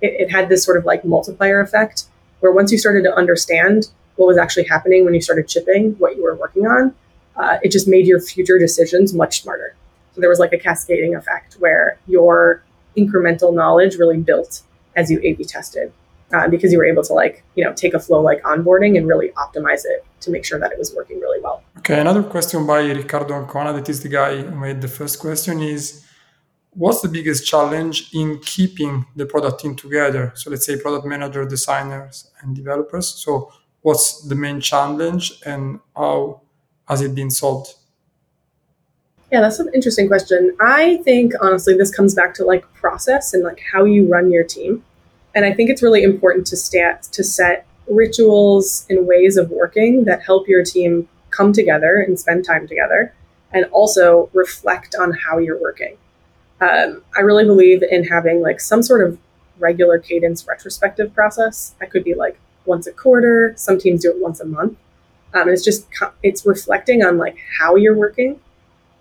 [0.00, 2.04] it, it had this sort of like multiplier effect
[2.40, 6.16] where once you started to understand what was actually happening when you started chipping what
[6.16, 6.94] you were working on,
[7.36, 9.74] uh, it just made your future decisions much smarter.
[10.14, 12.62] So there was like a cascading effect where your
[12.96, 14.62] incremental knowledge really built
[14.96, 15.92] as you A/B tested,
[16.32, 19.06] uh, because you were able to like you know take a flow like onboarding and
[19.06, 21.62] really optimize it to make sure that it was working really well.
[21.78, 25.62] Okay, another question by Ricardo Ancona, that is the guy who made the first question,
[25.62, 26.04] is
[26.70, 30.32] what's the biggest challenge in keeping the product team together?
[30.36, 33.08] So let's say product manager, designers, and developers.
[33.08, 33.52] So
[33.82, 36.42] what's the main challenge and how
[36.86, 37.74] has it been solved?
[39.30, 40.56] Yeah, that's an interesting question.
[40.60, 44.44] I think honestly, this comes back to like process and like how you run your
[44.44, 44.84] team.
[45.34, 50.04] And I think it's really important to stat to set rituals and ways of working
[50.04, 53.14] that help your team come together and spend time together,
[53.52, 55.98] and also reflect on how you're working.
[56.60, 59.18] Um, I really believe in having like some sort of
[59.58, 61.74] regular cadence retrospective process.
[61.80, 63.54] That could be like once a quarter.
[63.56, 64.76] Some teams do it once a month.
[65.34, 65.86] Um, it's just
[66.22, 68.40] it's reflecting on like how you're working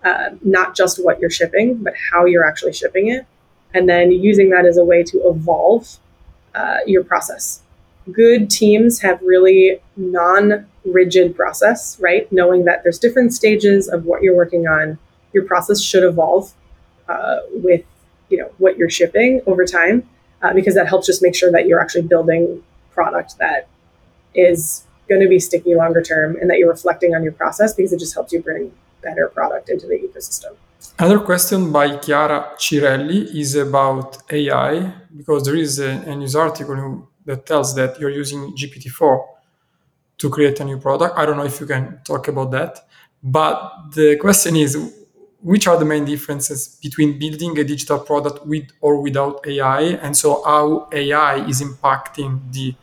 [0.04, 3.26] uh, not just what you're shipping, but how you're actually shipping it,
[3.74, 5.98] and then using that as a way to evolve
[6.56, 7.62] uh, your process.
[8.12, 12.32] Good teams have really non rigid process, right?
[12.32, 14.98] Knowing that there's different stages of what you're working on.
[15.34, 16.54] Your process should evolve
[17.08, 17.84] uh, with
[18.30, 20.08] you know what you're shipping over time,
[20.41, 23.67] uh, because that helps just make sure that you're actually building product that
[24.34, 27.93] is going to be sticky longer term, and that you're reflecting on your process because
[27.93, 30.56] it just helps you bring better product into the ecosystem.
[31.00, 37.08] Another question by Chiara Cirelli is about AI because there is a, a news article
[37.26, 39.26] that tells that you're using GPT-4
[40.17, 41.17] to create a new product.
[41.17, 42.88] I don't know if you can talk about that,
[43.24, 43.56] but
[43.93, 44.96] the question is
[45.41, 50.17] which are the main differences between building a digital product with or without AI and
[50.17, 52.73] so how AI is impacting the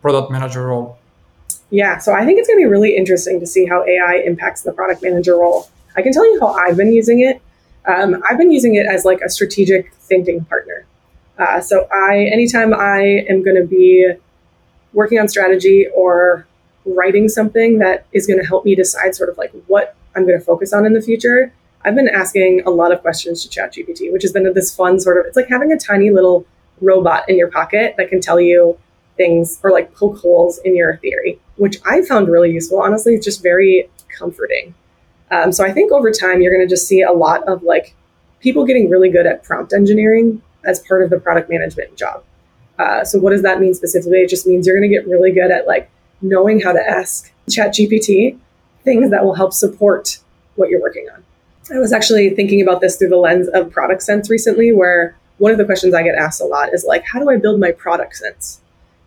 [0.00, 0.98] product manager role?
[1.70, 4.62] Yeah, so I think it's going to be really interesting to see how AI impacts
[4.62, 5.68] the product manager role.
[5.96, 7.42] I can tell you how I've been using it.
[7.86, 10.86] Um, I've been using it as like a strategic thinking partner.
[11.38, 14.12] Uh, so I, anytime I am going to be
[14.92, 16.46] working on strategy or
[16.84, 20.38] writing something that is going to help me decide sort of like what I'm going
[20.38, 21.52] to focus on in the future,
[21.86, 25.18] I've been asking a lot of questions to ChatGPT, which has been this fun sort
[25.18, 25.26] of.
[25.26, 26.44] It's like having a tiny little
[26.80, 28.76] robot in your pocket that can tell you
[29.16, 32.82] things or like poke holes in your theory, which I found really useful.
[32.82, 34.74] Honestly, it's just very comforting.
[35.30, 37.94] Um, so I think over time, you're going to just see a lot of like
[38.40, 42.24] people getting really good at prompt engineering as part of the product management job.
[42.80, 44.18] Uh, so what does that mean specifically?
[44.18, 45.88] It just means you're going to get really good at like
[46.20, 48.38] knowing how to ask ChatGPT
[48.82, 50.18] things that will help support
[50.56, 51.22] what you're working on.
[51.72, 55.52] I was actually thinking about this through the lens of product sense recently, where one
[55.52, 57.72] of the questions I get asked a lot is like, how do I build my
[57.72, 58.60] product sense?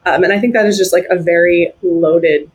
[0.05, 2.49] Um, and I think that is just like a very loaded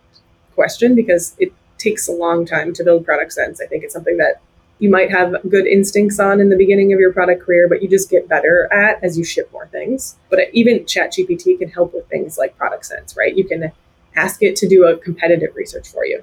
[0.54, 3.60] question because it takes a long time to build product sense.
[3.60, 4.40] I think it's something that
[4.78, 7.88] you might have good instincts on in the beginning of your product career, but you
[7.88, 10.16] just get better at as you ship more things.
[10.30, 13.36] But even ChatGPT can help with things like product sense, right?
[13.36, 13.72] You can
[14.16, 16.22] ask it to do a competitive research for you.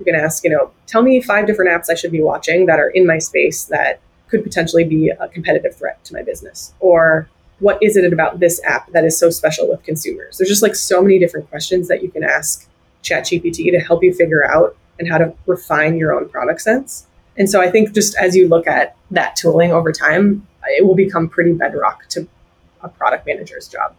[0.00, 2.80] You can ask, you know, tell me five different apps I should be watching that
[2.80, 6.72] are in my space that could potentially be a competitive threat to my business.
[6.80, 10.38] Or what is it about this app that is so special with consumers?
[10.38, 12.68] There's just like so many different questions that you can ask
[13.02, 17.06] ChatGPT to help you figure out and how to refine your own product sense.
[17.36, 20.94] And so I think just as you look at that tooling over time, it will
[20.94, 22.26] become pretty bedrock to
[22.82, 23.94] a product manager's job.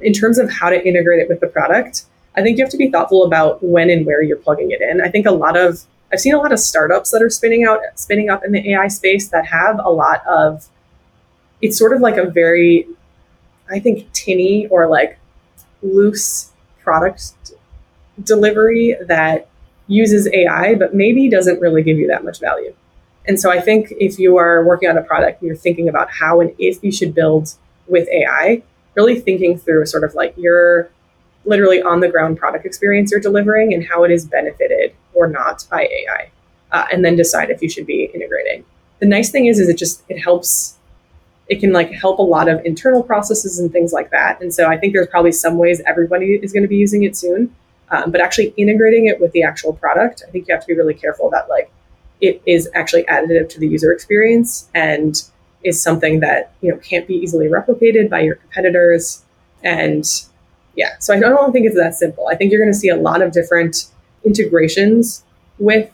[0.00, 2.04] In terms of how to integrate it with the product,
[2.36, 5.00] I think you have to be thoughtful about when and where you're plugging it in.
[5.00, 7.80] I think a lot of I've seen a lot of startups that are spinning out
[7.94, 10.68] spinning up in the AI space that have a lot of
[11.62, 12.86] it's sort of like a very
[13.70, 15.18] I think tinny or like
[15.82, 17.52] loose product
[18.22, 19.48] delivery that
[19.88, 22.74] uses AI, but maybe doesn't really give you that much value.
[23.26, 26.10] And so I think if you are working on a product and you're thinking about
[26.10, 27.54] how and if you should build
[27.88, 28.62] with AI,
[28.94, 30.90] really thinking through sort of like your
[31.46, 35.64] literally on the ground product experience you're delivering and how it is benefited or not
[35.70, 36.30] by AI,
[36.72, 38.64] uh, and then decide if you should be integrating.
[38.98, 40.74] The nice thing is, is it just it helps.
[41.48, 44.40] It can like help a lot of internal processes and things like that.
[44.40, 47.16] And so I think there's probably some ways everybody is going to be using it
[47.16, 47.54] soon.
[47.88, 50.74] Um, but actually integrating it with the actual product, I think you have to be
[50.74, 51.70] really careful that like
[52.20, 55.22] it is actually additive to the user experience and
[55.62, 59.24] is something that you know can't be easily replicated by your competitors.
[59.62, 60.04] And
[60.76, 62.28] yeah, so I don't think it's that simple.
[62.28, 63.86] I think you're going to see a lot of different
[64.24, 65.24] integrations
[65.58, 65.90] with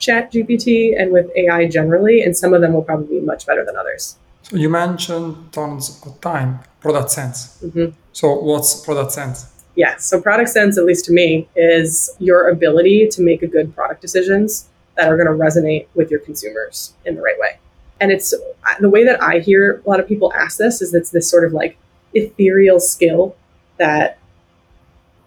[0.00, 3.76] ChatGPT and with AI generally, and some of them will probably be much better than
[3.76, 4.16] others.
[4.42, 7.58] So you mentioned tons of time, product sense.
[7.62, 7.96] Mm-hmm.
[8.12, 9.48] So what's product sense?
[9.76, 13.74] Yeah, so product sense, at least to me, is your ability to make a good
[13.74, 17.58] product decisions that are going to resonate with your consumers in the right way.
[18.00, 18.34] And it's
[18.80, 21.44] the way that I hear a lot of people ask this is it's this sort
[21.44, 21.78] of like
[22.12, 23.36] ethereal skill
[23.78, 24.18] that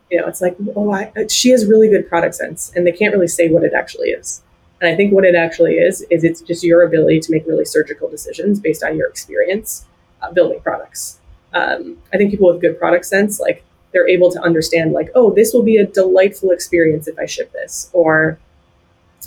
[0.10, 3.14] you know it's like oh I, she has really good product sense and they can't
[3.14, 4.42] really say what it actually is.
[4.82, 7.66] And i think what it actually is is it's just your ability to make really
[7.66, 9.86] surgical decisions based on your experience
[10.22, 11.20] uh, building products.
[11.54, 15.32] Um, i think people with good product sense like they're able to understand like oh
[15.34, 18.38] this will be a delightful experience if i ship this or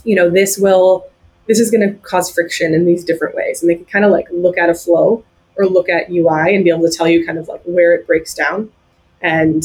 [0.05, 1.09] you know this will
[1.49, 3.63] this is going to cause friction in these different ways.
[3.63, 5.25] And they can kind of like look at a flow
[5.57, 8.07] or look at ui and be able to tell you kind of like where it
[8.07, 8.71] breaks down
[9.21, 9.63] and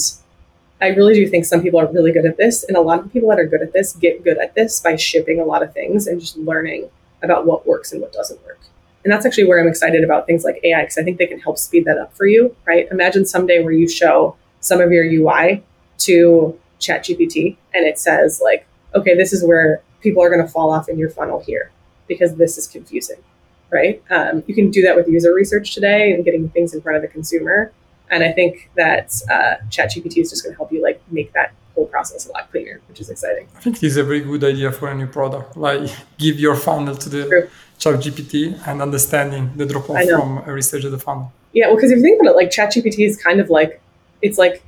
[0.81, 2.63] I really do think some people are really good at this.
[2.63, 4.97] And a lot of people that are good at this get good at this by
[4.97, 6.89] shipping a lot of things and just learning
[7.21, 8.59] about what works and what doesn't work.
[9.03, 11.39] And that's actually where I'm excited about things like AI, because I think they can
[11.39, 12.87] help speed that up for you, right?
[12.91, 15.63] Imagine someday where you show some of your UI
[15.99, 20.69] to ChatGPT and it says, like, okay, this is where people are going to fall
[20.69, 21.71] off in your funnel here
[22.07, 23.23] because this is confusing,
[23.69, 24.01] right?
[24.09, 27.01] Um, you can do that with user research today and getting things in front of
[27.01, 27.71] the consumer.
[28.13, 31.53] And I think that uh, ChatGPT is just going to help you like make that
[31.73, 33.47] whole process a lot cleaner, which is exciting.
[33.55, 35.57] I think it is a very good idea for a new product.
[35.57, 37.49] Like give your funnel to the
[37.79, 41.33] ChatGPT and understanding the drop off from every stage of the funnel.
[41.53, 43.81] Yeah, well, because if you think about it, like ChatGPT is kind of like
[44.21, 44.63] it's like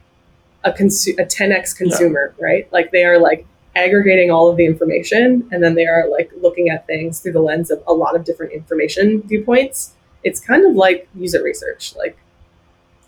[0.63, 2.45] a consu- a 10x consumer, yeah.
[2.45, 2.73] right?
[2.73, 6.69] Like they are like aggregating all of the information and then they are like looking
[6.69, 9.93] at things through the lens of a lot of different information viewpoints.
[10.23, 11.95] It's kind of like user research.
[11.95, 12.17] Like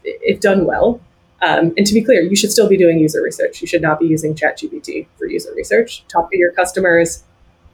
[0.08, 1.02] if done well.
[1.41, 3.62] Um, and to be clear, you should still be doing user research.
[3.62, 6.04] You should not be using ChatGPT for user research.
[6.08, 7.24] Talk to your customers,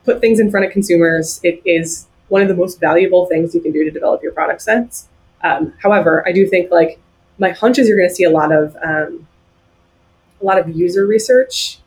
[0.04, 1.40] put things in front of consumers.
[1.44, 4.62] It is one of the most valuable things you can do to develop your product
[4.62, 5.08] sense.
[5.44, 7.00] Um, however, I do think like
[7.38, 9.28] my hunch is you're going to see a lot of um,
[10.42, 11.80] a lot of user research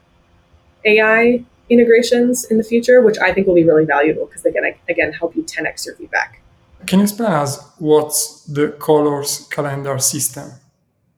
[0.85, 4.64] AI integrations in the future, which I think will be really valuable because they can
[4.88, 6.40] again help you 10x your feedback.
[6.87, 10.53] Can you explain us what's the colors calendar system?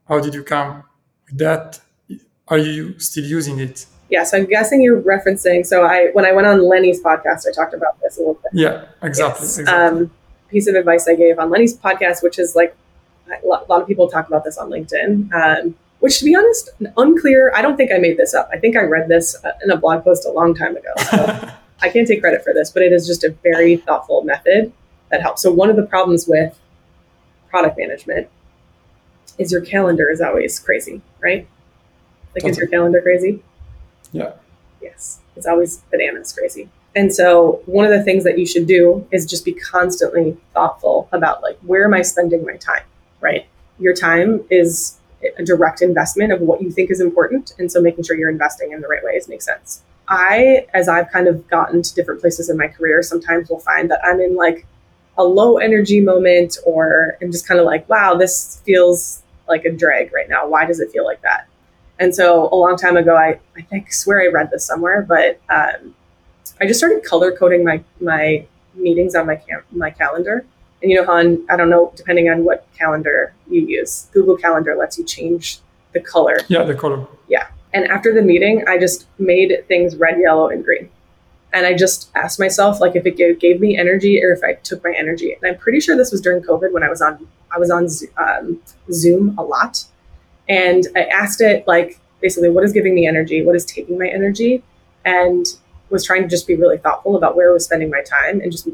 [0.08, 0.84] How did you come
[1.26, 1.80] with that?
[2.48, 3.86] Are you still using it?
[4.08, 5.66] Yeah, so I'm guessing you're referencing.
[5.66, 8.52] So I, when I went on Lenny's podcast, I talked about this a little bit.
[8.54, 9.44] Yeah, exactly.
[9.44, 9.58] Yes.
[9.58, 10.04] exactly.
[10.04, 10.10] Um,
[10.48, 12.74] piece of advice I gave on Lenny's podcast, which is like
[13.30, 15.32] a lot of people talk about this on LinkedIn.
[15.34, 17.52] Um, which, to be honest, unclear.
[17.54, 18.48] I don't think I made this up.
[18.52, 20.92] I think I read this uh, in a blog post a long time ago.
[21.10, 21.50] So
[21.82, 24.72] I can't take credit for this, but it is just a very thoughtful method
[25.10, 25.42] that helps.
[25.42, 26.58] So one of the problems with
[27.48, 28.28] product management
[29.38, 31.48] is your calendar is always crazy, right?
[32.34, 32.50] Like, totally.
[32.50, 33.42] is your calendar crazy?
[34.12, 34.32] Yeah.
[34.80, 36.68] Yes, it's always bananas crazy.
[36.94, 41.08] And so one of the things that you should do is just be constantly thoughtful
[41.12, 42.82] about like where am I spending my time,
[43.20, 43.46] right?
[43.78, 44.98] Your time is
[45.36, 48.72] a direct investment of what you think is important, and so making sure you're investing
[48.72, 49.82] in the right ways makes sense.
[50.08, 53.90] I, as I've kind of gotten to different places in my career, sometimes will find
[53.90, 54.66] that I'm in like
[55.18, 59.70] a low energy moment or I'm just kind of like, wow, this feels like a
[59.70, 60.48] drag right now.
[60.48, 61.48] Why does it feel like that?
[61.98, 65.40] And so a long time ago, I, I think swear I read this somewhere, but
[65.50, 65.94] um,
[66.60, 70.46] I just started color coding my my meetings on my cam- my calendar.
[70.80, 74.36] And you know how on, I don't know, depending on what calendar you use, Google
[74.36, 75.58] Calendar lets you change
[75.92, 76.38] the color.
[76.46, 77.04] Yeah, the color.
[77.28, 77.48] Yeah.
[77.74, 80.88] And after the meeting, I just made things red, yellow, and green.
[81.58, 84.54] And I just asked myself, like, if it gave, gave me energy or if I
[84.54, 85.34] took my energy.
[85.34, 87.88] And I'm pretty sure this was during COVID when I was on I was on
[88.18, 89.84] um, Zoom a lot,
[90.48, 94.06] and I asked it like, basically what is giving me energy, what is taking my
[94.06, 94.62] energy,
[95.04, 95.46] and
[95.90, 98.52] was trying to just be really thoughtful about where I was spending my time and
[98.52, 98.68] just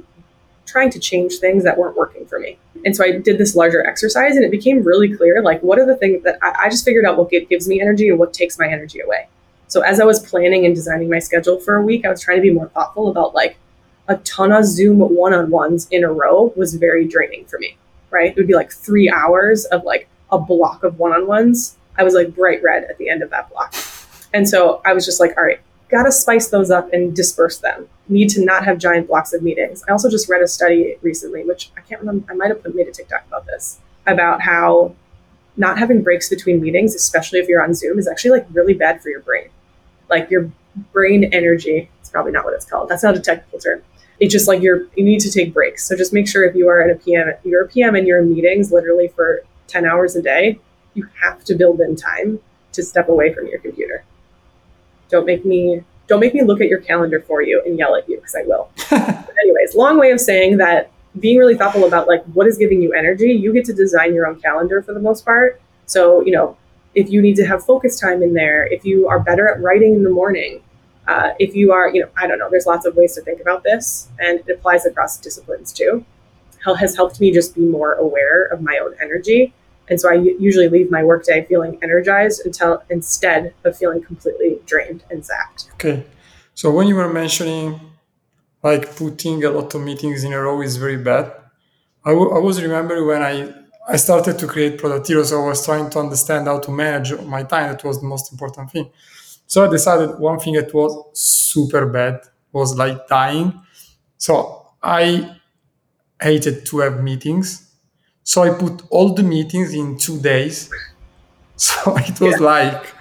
[0.67, 2.59] trying to change things that weren't working for me.
[2.85, 5.87] And so I did this larger exercise and it became really clear like, what are
[5.87, 8.59] the things that I, I just figured out what gives me energy and what takes
[8.59, 9.29] my energy away.
[9.69, 12.39] So as I was planning and designing my schedule for a week, I was trying
[12.39, 13.57] to be more thoughtful about like
[14.09, 17.77] a ton of Zoom one on ones in a row was very draining for me,
[18.11, 18.31] right?
[18.31, 21.77] It would be like three hours of like a block of one on ones.
[21.97, 23.75] I was like bright red at the end of that block.
[24.33, 27.59] And so I was just like, all right, got to spice those up and disperse
[27.59, 27.89] them.
[28.09, 29.85] Need to not have giant blocks of meetings.
[29.89, 32.75] I also just read a study recently, which I can't remember, I might have put,
[32.75, 34.95] made a TikTok about this, about how
[35.57, 39.03] not having breaks between meetings, especially if you're on Zoom, is actually like really bad
[39.03, 39.49] for your brain.
[40.11, 40.51] Like your
[40.93, 42.89] brain energy, it's probably not what it's called.
[42.89, 43.83] That's not a technical term.
[44.21, 45.87] It's just like you're, you need to take breaks.
[45.87, 48.21] So just make sure if you are at a PM, you're a PM and you're
[48.21, 50.59] in meetings literally for 10 hours a day,
[50.95, 52.41] you have to build in time
[52.73, 54.05] to step away from your computer.
[55.09, 58.07] Don't make me don't make me look at your calendar for you and yell at
[58.09, 58.71] you because I will.
[59.43, 62.93] anyways, long way of saying that being really thoughtful about like what is giving you
[62.93, 65.61] energy, you get to design your own calendar for the most part.
[65.87, 66.57] So, you know,
[66.95, 69.95] if you need to have focus time in there, if you are better at writing
[69.95, 70.63] in the morning,
[71.07, 73.41] uh, if you are, you know, I don't know, there's lots of ways to think
[73.41, 76.05] about this and it applies across disciplines too.
[76.79, 79.53] Has helped me just be more aware of my own energy
[79.89, 85.05] and so I usually leave my workday feeling energized until instead of feeling completely drained
[85.11, 85.71] and zapped.
[85.75, 86.05] Okay.
[86.55, 87.81] So when you were mentioning
[88.65, 91.33] like putting a lot of meetings in a row is very bad,
[92.05, 93.55] I, w- I was remembering when I,
[93.89, 97.13] I started to create Product Heroes, so I was trying to understand how to manage
[97.21, 97.71] my time.
[97.73, 98.91] That was the most important thing.
[99.47, 102.21] So I decided one thing that was super bad
[102.53, 103.61] was like dying.
[104.19, 105.37] So I
[106.21, 107.65] hated to have meetings
[108.25, 110.71] so I put all the meetings in two days.
[111.57, 112.47] So it was yeah.
[112.47, 112.95] like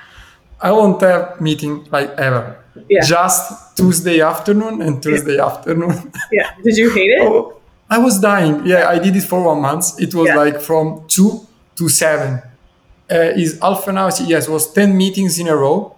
[0.63, 2.57] I won't have meeting like ever.
[2.89, 3.01] Yeah.
[3.03, 5.45] Just Tuesday afternoon and Tuesday yeah.
[5.45, 6.11] afternoon.
[6.31, 6.55] Yeah.
[6.63, 7.21] Did you hate it?
[7.21, 7.59] oh,
[7.89, 8.65] I was dying.
[8.65, 10.01] Yeah, I did it for one month.
[10.01, 10.37] It was yeah.
[10.37, 11.45] like from two
[11.75, 12.41] to seven.
[13.11, 14.09] Uh, is half an hour?
[14.25, 15.95] Yes, it was ten meetings in a row,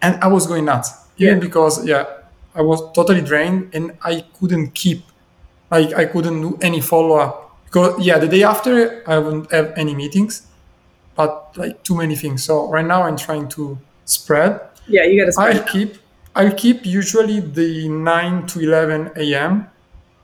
[0.00, 0.90] and I was going nuts.
[1.18, 2.06] Even because yeah,
[2.54, 5.04] I was totally drained and I couldn't keep,
[5.70, 9.72] like I couldn't do any follow up because yeah, the day after I won't have
[9.76, 10.46] any meetings,
[11.14, 12.44] but like too many things.
[12.44, 14.60] So right now I'm trying to spread.
[14.86, 15.56] Yeah, you got to spread.
[15.60, 15.98] I keep
[16.34, 19.68] I keep usually the 9 to 11 a.m.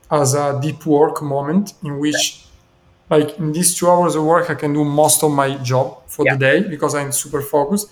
[0.09, 2.45] as a deep work moment in which
[3.09, 6.25] like in these two hours of work I can do most of my job for
[6.25, 6.33] yeah.
[6.33, 7.91] the day because I'm super focused.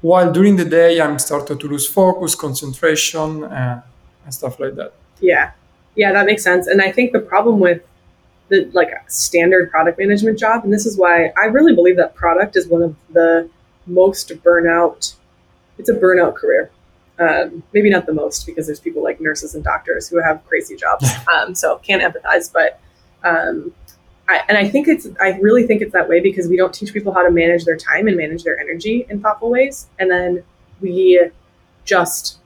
[0.00, 3.82] While during the day I'm starting to lose focus, concentration, uh,
[4.24, 4.92] and stuff like that.
[5.20, 5.52] Yeah,
[5.96, 6.66] yeah, that makes sense.
[6.66, 7.82] And I think the problem with
[8.48, 12.56] the like standard product management job and this is why i really believe that product
[12.56, 13.48] is one of the
[13.86, 15.14] most burnout
[15.78, 16.70] it's a burnout career.
[17.18, 20.76] Um, maybe not the most because there's people like nurses and doctors who have crazy
[20.76, 21.08] jobs.
[21.32, 22.80] Um, so can't empathize but
[23.24, 23.72] um,
[24.28, 26.92] I, and i think it's i really think it's that way because we don't teach
[26.92, 30.44] people how to manage their time and manage their energy in thoughtful ways and then
[30.80, 31.20] we
[31.84, 32.38] just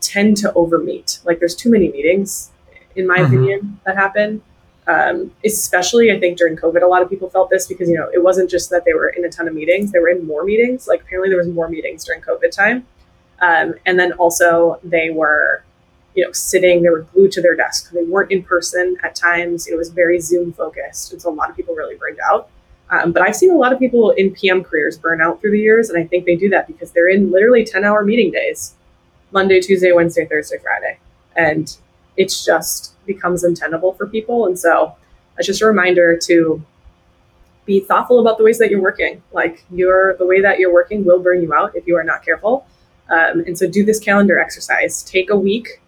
[0.00, 1.20] tend to overmeet.
[1.24, 2.50] Like there's too many meetings
[2.96, 3.26] in my mm-hmm.
[3.26, 4.42] opinion that happen
[4.90, 8.10] um, especially I think during COVID, a lot of people felt this because you know
[8.12, 10.44] it wasn't just that they were in a ton of meetings; they were in more
[10.44, 10.88] meetings.
[10.88, 12.86] Like apparently there was more meetings during COVID time,
[13.40, 15.62] um, and then also they were,
[16.14, 16.82] you know, sitting.
[16.82, 17.90] They were glued to their desk.
[17.92, 19.68] They weren't in person at times.
[19.68, 22.48] It was very Zoom focused, and so a lot of people really burned out.
[22.90, 25.60] Um, but I've seen a lot of people in PM careers burn out through the
[25.60, 28.74] years, and I think they do that because they're in literally ten hour meeting days,
[29.30, 30.98] Monday, Tuesday, Wednesday, Thursday, Friday,
[31.36, 31.76] and
[32.20, 34.46] it's just becomes untenable for people.
[34.46, 34.94] And so
[35.38, 36.62] it's just a reminder to
[37.64, 39.22] be thoughtful about the ways that you're working.
[39.32, 42.22] Like your the way that you're working will burn you out if you are not
[42.22, 42.66] careful.
[43.08, 45.02] Um, and so do this calendar exercise.
[45.02, 45.80] Take a week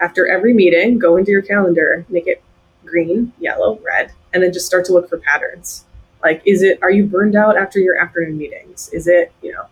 [0.00, 2.42] after every meeting, go into your calendar, make it
[2.84, 5.84] green, yellow, red, and then just start to look for patterns.
[6.22, 8.88] Like, is it, are you burned out after your afternoon meetings?
[8.88, 9.66] Is it, you know,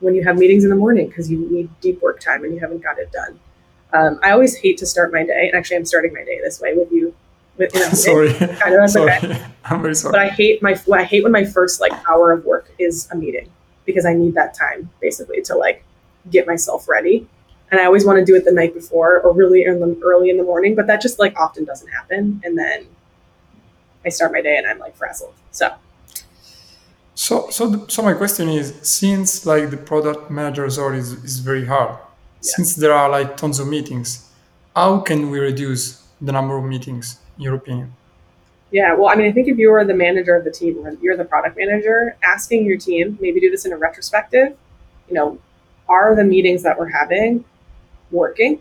[0.00, 2.60] when you have meetings in the morning because you need deep work time and you
[2.60, 3.38] haven't got it done?
[3.92, 6.60] Um, I always hate to start my day, and actually, I'm starting my day this
[6.60, 7.14] way with you.
[7.56, 9.12] With, you know, sorry, kind of that's sorry.
[9.12, 9.44] okay.
[9.64, 10.12] I'm very sorry.
[10.12, 13.16] But I hate my I hate when my first like hour of work is a
[13.16, 13.50] meeting
[13.84, 15.82] because I need that time basically to like
[16.30, 17.26] get myself ready.
[17.70, 20.30] And I always want to do it the night before or really in the, early
[20.30, 22.40] in the morning, but that just like often doesn't happen.
[22.42, 22.86] And then
[24.06, 25.34] I start my day and I'm like frazzled.
[25.50, 25.74] So
[27.18, 31.40] so, so, the, so my question is, since like the product manager's role is, is
[31.40, 31.98] very hard,
[32.40, 34.30] since there are like tons of meetings,
[34.74, 37.94] how can we reduce the number of meetings, in your opinion?
[38.70, 40.92] Yeah, well, I mean, I think if you are the manager of the team, or
[41.00, 44.56] you're the product manager, asking your team, maybe do this in a retrospective,
[45.08, 45.38] you know,
[45.88, 47.44] are the meetings that we're having
[48.10, 48.60] working?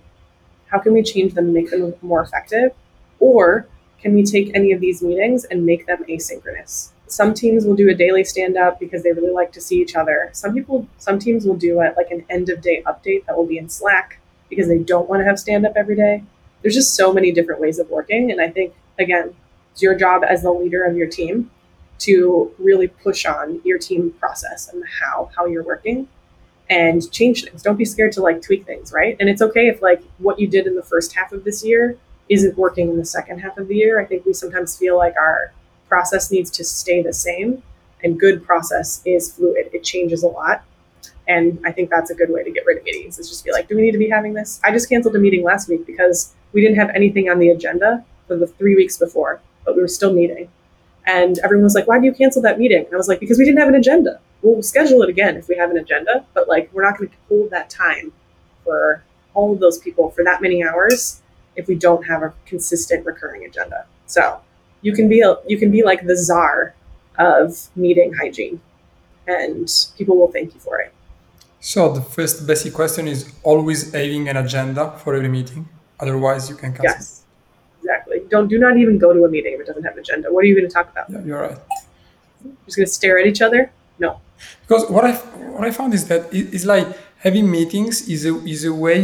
[0.67, 2.71] How can we change them, make them more effective?
[3.19, 3.67] Or
[3.99, 6.91] can we take any of these meetings and make them asynchronous?
[7.08, 9.95] Some teams will do a daily stand up because they really like to see each
[9.95, 10.30] other.
[10.34, 13.45] Some people, some teams will do it like an end of day update that will
[13.45, 16.24] be in Slack because they don't want to have stand up every day.
[16.62, 18.32] There's just so many different ways of working.
[18.32, 19.34] And I think, again,
[19.72, 21.51] it's your job as the leader of your team
[21.99, 26.08] to really push on your team process and how, how you're working
[26.70, 27.64] and change things.
[27.64, 29.16] Don't be scared to like tweak things, right?
[29.20, 31.97] And it's okay if like what you did in the first half of this year
[32.30, 33.99] isn't working in the second half of the year.
[33.99, 35.53] I think we sometimes feel like our
[35.88, 37.63] process needs to stay the same
[38.03, 39.69] and good process is fluid.
[39.73, 40.63] It changes a lot.
[41.27, 43.51] And I think that's a good way to get rid of meetings is just be
[43.51, 44.61] like, do we need to be having this?
[44.63, 48.05] I just canceled a meeting last week because we didn't have anything on the agenda
[48.27, 50.49] for the three weeks before, but we were still meeting.
[51.05, 52.85] And everyone was like, why do you cancel that meeting?
[52.85, 54.19] And I was like, because we didn't have an agenda.
[54.41, 57.15] We'll schedule it again if we have an agenda, but like, we're not going to
[57.27, 58.13] hold that time
[58.63, 61.21] for all of those people for that many hours
[61.55, 63.85] if we don't have a consistent recurring agenda.
[64.05, 64.39] So
[64.88, 66.53] you can be a, you can be like the czar
[67.33, 68.55] of meeting hygiene
[69.35, 69.65] and
[69.97, 70.91] people will thank you for it.
[71.59, 75.67] So the first basic question is always having an agenda for every meeting.
[75.99, 76.85] Otherwise you can cancel.
[76.85, 77.23] Yes.
[77.81, 78.17] Exactly.
[78.33, 80.25] Don't do not even go to a meeting if it doesn't have an agenda.
[80.33, 81.05] What are you going to talk about?
[81.09, 81.59] Yeah, you're right.
[82.65, 83.71] Just going to stare at each other?
[83.99, 84.21] No.
[84.61, 85.13] Because what I
[85.55, 86.88] what I found is that it's like
[87.25, 88.99] having meetings is a is a way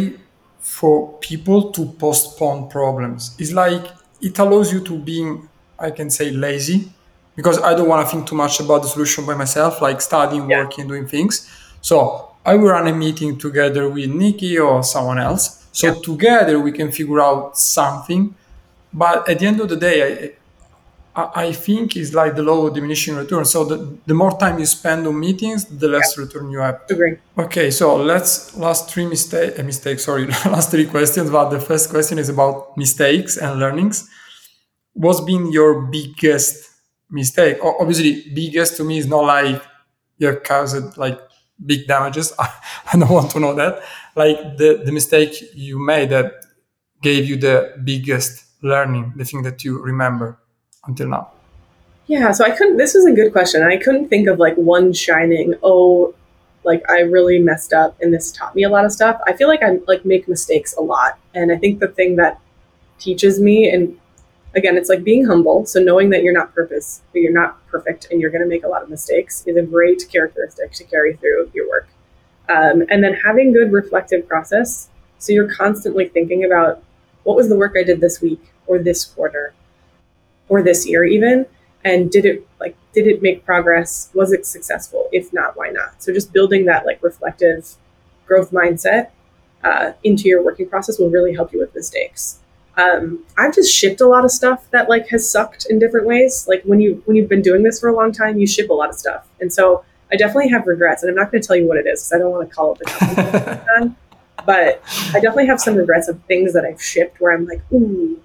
[0.60, 0.96] for
[1.30, 3.22] people to postpone problems.
[3.42, 3.86] It's like
[4.28, 5.50] it allows you to being
[5.84, 6.92] I can say lazy
[7.36, 10.50] because I don't want to think too much about the solution by myself, like studying,
[10.50, 10.64] yeah.
[10.64, 11.50] working, doing things.
[11.82, 15.66] So I will run a meeting together with Nickey or someone else.
[15.72, 16.02] So yeah.
[16.04, 18.36] together we can figure out something.
[18.94, 20.36] But at the end of the day,
[21.16, 23.46] I, I think it's like the law of diminishing return.
[23.46, 26.24] So the, the more time you spend on meetings, the less yeah.
[26.24, 26.82] return you have.
[26.90, 27.18] Agree.
[27.38, 30.06] Okay, so let's last three mistake uh, mistakes.
[30.06, 31.30] Sorry, last three questions.
[31.30, 34.10] But the first question is about mistakes and learnings.
[34.94, 36.70] What's been your biggest
[37.10, 37.58] mistake?
[37.64, 39.62] Obviously, biggest to me is not like
[40.18, 41.20] you caused like
[41.66, 42.34] big damages.
[42.40, 43.84] I don't want to know that.
[44.16, 46.46] Like the, the mistake you made that
[47.02, 50.40] gave you the biggest learning, the thing that you remember
[50.86, 51.32] until now.
[52.08, 53.64] Yeah, so I couldn't, this is a good question.
[53.64, 56.14] I couldn't think of like one shining, oh,
[56.64, 59.20] like I really messed up and this taught me a lot of stuff.
[59.28, 61.18] I feel like I like make mistakes a lot.
[61.34, 62.40] And I think the thing that
[63.00, 63.98] teaches me and
[64.56, 65.66] again, it's like being humble.
[65.66, 68.68] So knowing that you're not purpose, you're not perfect, and you're going to make a
[68.68, 71.88] lot of mistakes is a great characteristic to carry through your work.
[72.50, 74.90] Um, and then having good reflective process.
[75.18, 76.84] So you're constantly thinking about
[77.24, 79.54] what was the work I did this week or this quarter
[80.50, 81.46] or this year even,
[81.86, 84.10] and did it like did it make progress?
[84.14, 85.08] Was it successful?
[85.14, 86.04] If not, why not?
[86.04, 87.76] So just building that like reflective
[88.26, 89.12] growth mindset
[89.64, 92.43] uh, into your working process will really help you with mistakes
[92.78, 96.48] um, I've just shipped a lot of stuff that like has sucked in different ways.
[96.48, 98.74] Like when you when you've been doing this for a long time, you ship a
[98.74, 101.04] lot of stuff, and so I definitely have regrets.
[101.04, 102.56] And I'm not going to tell you what it is because I don't want to
[102.56, 103.96] call it the company.
[104.46, 108.20] but I definitely have some regrets of things that I've shipped where I'm like, ooh,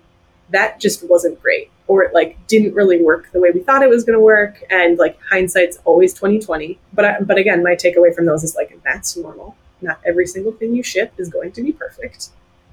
[0.50, 3.90] that just wasn't great, or it like didn't really work the way we thought it
[3.90, 4.62] was going to work.
[4.70, 6.78] And like hindsight's always 2020.
[6.94, 9.56] But I, but again, my takeaway from those is like that's normal.
[9.82, 12.30] Not every single thing you ship is going to be perfect.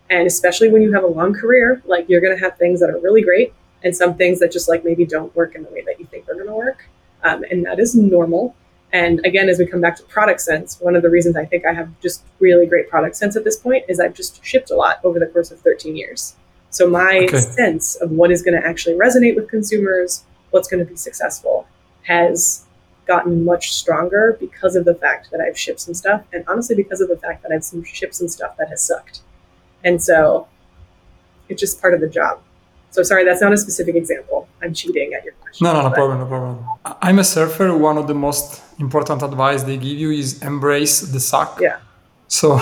[0.09, 2.89] And especially when you have a long career, like you're going to have things that
[2.89, 3.53] are really great
[3.83, 6.25] and some things that just like maybe don't work in the way that you think
[6.25, 6.87] they're going to work.
[7.23, 8.55] Um, and that is normal.
[8.93, 11.65] And again, as we come back to product sense, one of the reasons I think
[11.65, 14.75] I have just really great product sense at this point is I've just shipped a
[14.75, 16.35] lot over the course of 13 years.
[16.69, 17.39] So my okay.
[17.39, 21.67] sense of what is going to actually resonate with consumers, what's going to be successful,
[22.03, 22.65] has
[23.05, 27.01] gotten much stronger because of the fact that I've shipped some stuff, and honestly because
[27.01, 29.21] of the fact that I've shipped some stuff that has sucked.
[29.85, 30.47] And so
[31.47, 32.41] it's just part of the job.
[32.89, 34.47] So sorry, that's not a specific example.
[34.61, 35.65] I'm cheating at your question.
[35.65, 36.65] No, no, no problem, no problem.
[37.07, 37.77] I'm a surfer.
[37.77, 41.59] One of the most important advice they give you is embrace the suck.
[41.61, 41.79] Yeah.
[42.27, 42.59] So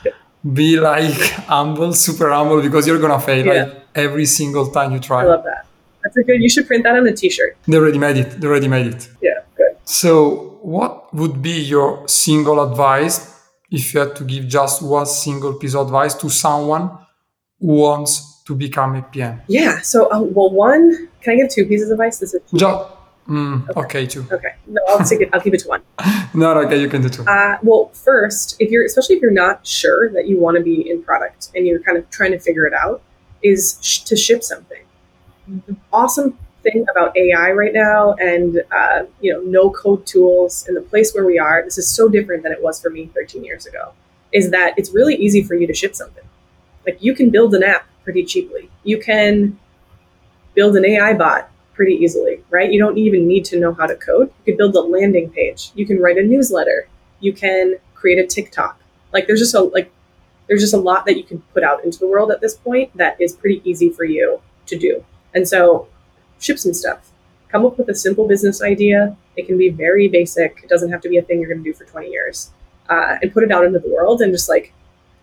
[0.60, 1.18] be like
[1.56, 3.52] humble, super humble, because you're gonna fail yeah.
[3.52, 5.22] like every single time you try.
[5.22, 5.66] I love that.
[6.02, 6.40] That's a good.
[6.40, 7.56] You should print that on a T-shirt.
[7.66, 8.40] They already made it.
[8.40, 9.08] They already made it.
[9.20, 9.76] Yeah, good.
[9.84, 13.31] So, what would be your single advice
[13.72, 16.90] if you had to give just one single piece of advice to someone
[17.58, 19.40] who wants to become a PM?
[19.48, 19.80] Yeah.
[19.80, 22.18] So, uh, well, one, can I give two pieces of advice?
[22.18, 22.90] This is just,
[23.26, 23.80] mm, okay.
[23.80, 24.06] okay.
[24.06, 24.26] two.
[24.30, 24.54] Okay.
[24.66, 25.30] No, I'll take it.
[25.32, 25.82] I'll keep it to one.
[26.34, 27.24] no, okay, you can do two.
[27.24, 30.88] Uh, well, first, if you're, especially if you're not sure that you want to be
[30.88, 33.02] in product and you're kind of trying to figure it out,
[33.42, 34.82] is sh- to ship something.
[35.66, 40.74] The awesome thing about AI right now and uh, you know no code tools in
[40.74, 41.62] the place where we are.
[41.64, 43.92] This is so different than it was for me 13 years ago.
[44.32, 46.24] Is that it's really easy for you to ship something.
[46.86, 48.70] Like you can build an app pretty cheaply.
[48.84, 49.58] You can
[50.54, 52.70] build an AI bot pretty easily, right?
[52.70, 54.30] You don't even need to know how to code.
[54.44, 55.72] You can build a landing page.
[55.74, 56.88] You can write a newsletter.
[57.20, 58.78] You can create a TikTok.
[59.12, 59.90] Like there's just a like
[60.48, 62.94] there's just a lot that you can put out into the world at this point
[62.96, 65.04] that is pretty easy for you to do.
[65.34, 65.88] And so
[66.42, 67.10] ship some stuff.
[67.48, 69.16] Come up with a simple business idea.
[69.36, 70.60] It can be very basic.
[70.62, 72.50] It doesn't have to be a thing you're going to do for 20 years.
[72.88, 74.72] Uh, and put it out into the world and just like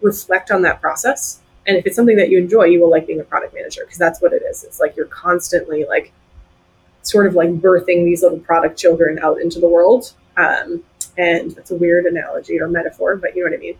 [0.01, 1.39] reflect on that process.
[1.67, 3.97] And if it's something that you enjoy, you will like being a product manager because
[3.97, 4.63] that's what it is.
[4.63, 6.11] It's like you're constantly like
[7.01, 10.13] sort of like birthing these little product children out into the world.
[10.37, 10.83] Um,
[11.17, 13.77] and that's a weird analogy or metaphor, but you know what I mean.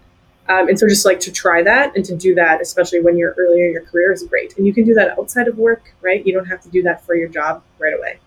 [0.49, 3.35] Um, and so just like to try that and to do that, especially when you're
[3.37, 4.57] earlier in your career, is great.
[4.57, 6.25] And you can do that outside of work, right?
[6.25, 8.19] You don't have to do that for your job right away.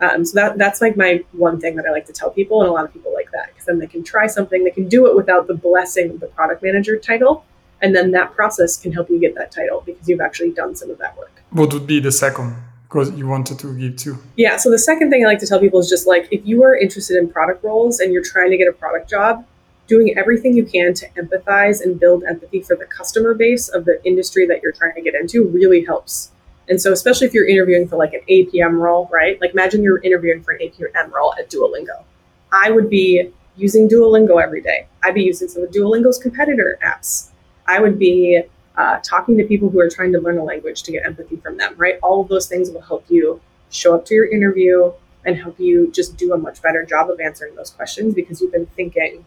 [0.00, 2.68] Um, so that that's like my one thing that I like to tell people, and
[2.68, 5.06] a lot of people like that because then they can try something, they can do
[5.06, 7.44] it without the blessing of the product manager title,
[7.80, 10.90] and then that process can help you get that title because you've actually done some
[10.90, 11.42] of that work.
[11.50, 12.56] What would be the second?
[12.82, 14.18] Because you wanted to give too.
[14.36, 14.56] Yeah.
[14.56, 16.76] So the second thing I like to tell people is just like if you are
[16.76, 19.46] interested in product roles and you're trying to get a product job,
[19.92, 24.02] doing everything you can to empathize and build empathy for the customer base of the
[24.06, 26.32] industry that you're trying to get into really helps.
[26.70, 29.38] And so, especially if you're interviewing for like an APM role, right?
[29.38, 32.04] Like, imagine you're interviewing for an APM role at Duolingo.
[32.50, 34.86] I would be using Duolingo every day.
[35.02, 37.28] I'd be using some of Duolingo's competitor apps.
[37.66, 38.42] I would be
[38.76, 41.58] uh, talking to people who are trying to learn a language to get empathy from
[41.58, 41.98] them, right?
[42.02, 44.90] All of those things will help you show up to your interview
[45.26, 48.52] and help you just do a much better job of answering those questions because you've
[48.52, 49.26] been thinking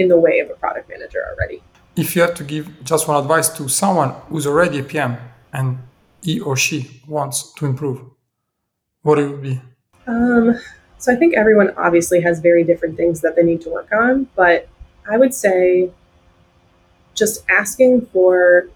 [0.00, 1.62] in the way of a product manager already.
[1.96, 5.18] If you had to give just one advice to someone who's already a PM
[5.52, 5.78] and
[6.22, 8.00] he or she wants to improve,
[9.02, 9.60] what it would be?
[10.06, 10.58] Um,
[10.98, 14.28] so I think everyone obviously has very different things that they need to work on,
[14.34, 14.68] but
[15.08, 15.90] I would say
[17.14, 18.68] just asking for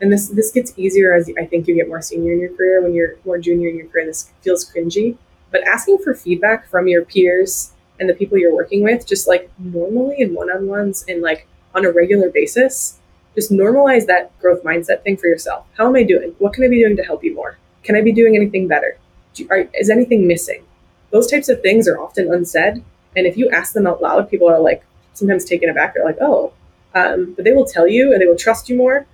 [0.00, 2.82] and this this gets easier as I think you get more senior in your career.
[2.82, 5.16] When you're more junior in your career, this feels cringy.
[5.50, 9.50] But asking for feedback from your peers and the people you're working with, just like
[9.58, 12.98] normally in one-on-ones and like on a regular basis,
[13.34, 15.66] just normalize that growth mindset thing for yourself.
[15.76, 16.34] How am I doing?
[16.38, 17.58] What can I be doing to help you more?
[17.82, 18.98] Can I be doing anything better?
[19.34, 20.64] Do, are, is anything missing?
[21.10, 22.82] Those types of things are often unsaid,
[23.14, 24.82] and if you ask them out loud, people are like
[25.12, 25.94] sometimes taken aback.
[25.94, 26.52] They're like, "Oh,"
[26.94, 29.06] um, but they will tell you, and they will trust you more,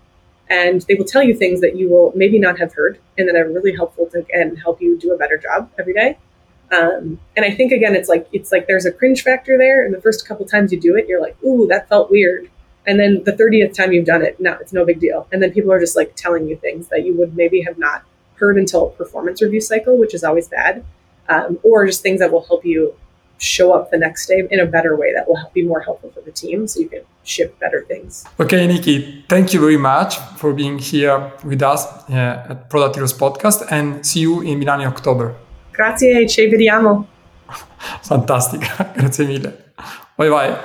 [0.49, 3.37] and they will tell you things that you will maybe not have heard, and that
[3.37, 6.17] are really helpful to and help you do a better job every day.
[6.73, 9.95] Um, and I think again, it's like it's like there's a cringe factor there, and
[9.95, 12.51] the first couple times you do it, you're like, "Ooh, that felt weird,"
[12.87, 15.29] and then the thirtieth time you've done it, no, it's no big deal.
[15.31, 18.05] And then people are just like telling you things that you would maybe have not
[18.37, 20.83] heard until performance review cycle, which is always bad,
[21.29, 22.95] um, or just things that will help you
[23.39, 26.11] show up the next day in a better way that will help be more helpful
[26.11, 28.25] for the team so you can ship better things.
[28.41, 33.13] Okay, Nickey, thank you very much for being here with us uh, at Product Heroes
[33.13, 35.35] Podcast and see you in Milan in October.
[35.73, 37.07] Grazie, ci vediamo.
[38.03, 39.73] Fantastica, grazie mille.
[40.15, 40.57] Bye bye.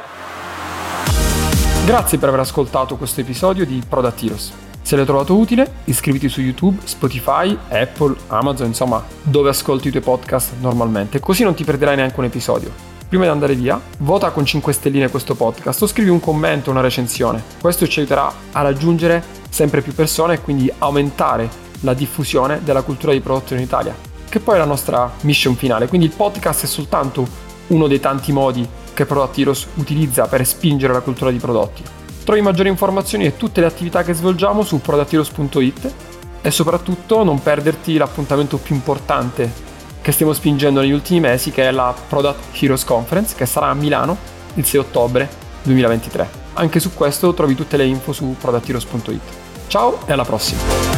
[1.86, 4.53] Grazie per aver ascoltato questo episodio di Product Heroes.
[4.82, 10.03] Se l'hai trovato utile, iscriviti su YouTube, Spotify, Apple, Amazon, insomma, dove ascolti i tuoi
[10.03, 12.72] podcast normalmente, così non ti perderai neanche un episodio.
[13.08, 16.82] Prima di andare via, vota con 5 stelline questo podcast o scrivi un commento, una
[16.82, 17.41] recensione.
[17.62, 21.49] Questo ci aiuterà a raggiungere sempre più persone e quindi aumentare
[21.82, 25.88] la diffusione della cultura di prodotto in Italia che poi è la nostra mission finale.
[25.88, 27.28] Quindi il podcast è soltanto
[27.68, 31.84] uno dei tanti modi che Product Heroes utilizza per spingere la cultura di prodotti.
[32.24, 35.94] Trovi maggiori informazioni e tutte le attività che svolgiamo su productheroes.it
[36.42, 39.66] e soprattutto non perderti l'appuntamento più importante
[40.02, 43.74] che stiamo spingendo negli ultimi mesi che è la Product Heroes Conference che sarà a
[43.74, 44.18] Milano
[44.56, 45.30] il 6 ottobre
[45.64, 46.46] 2023.
[46.54, 49.22] Anche su questo trovi tutte le info su productheroes.it.
[49.68, 50.97] Ciao e alla prossima!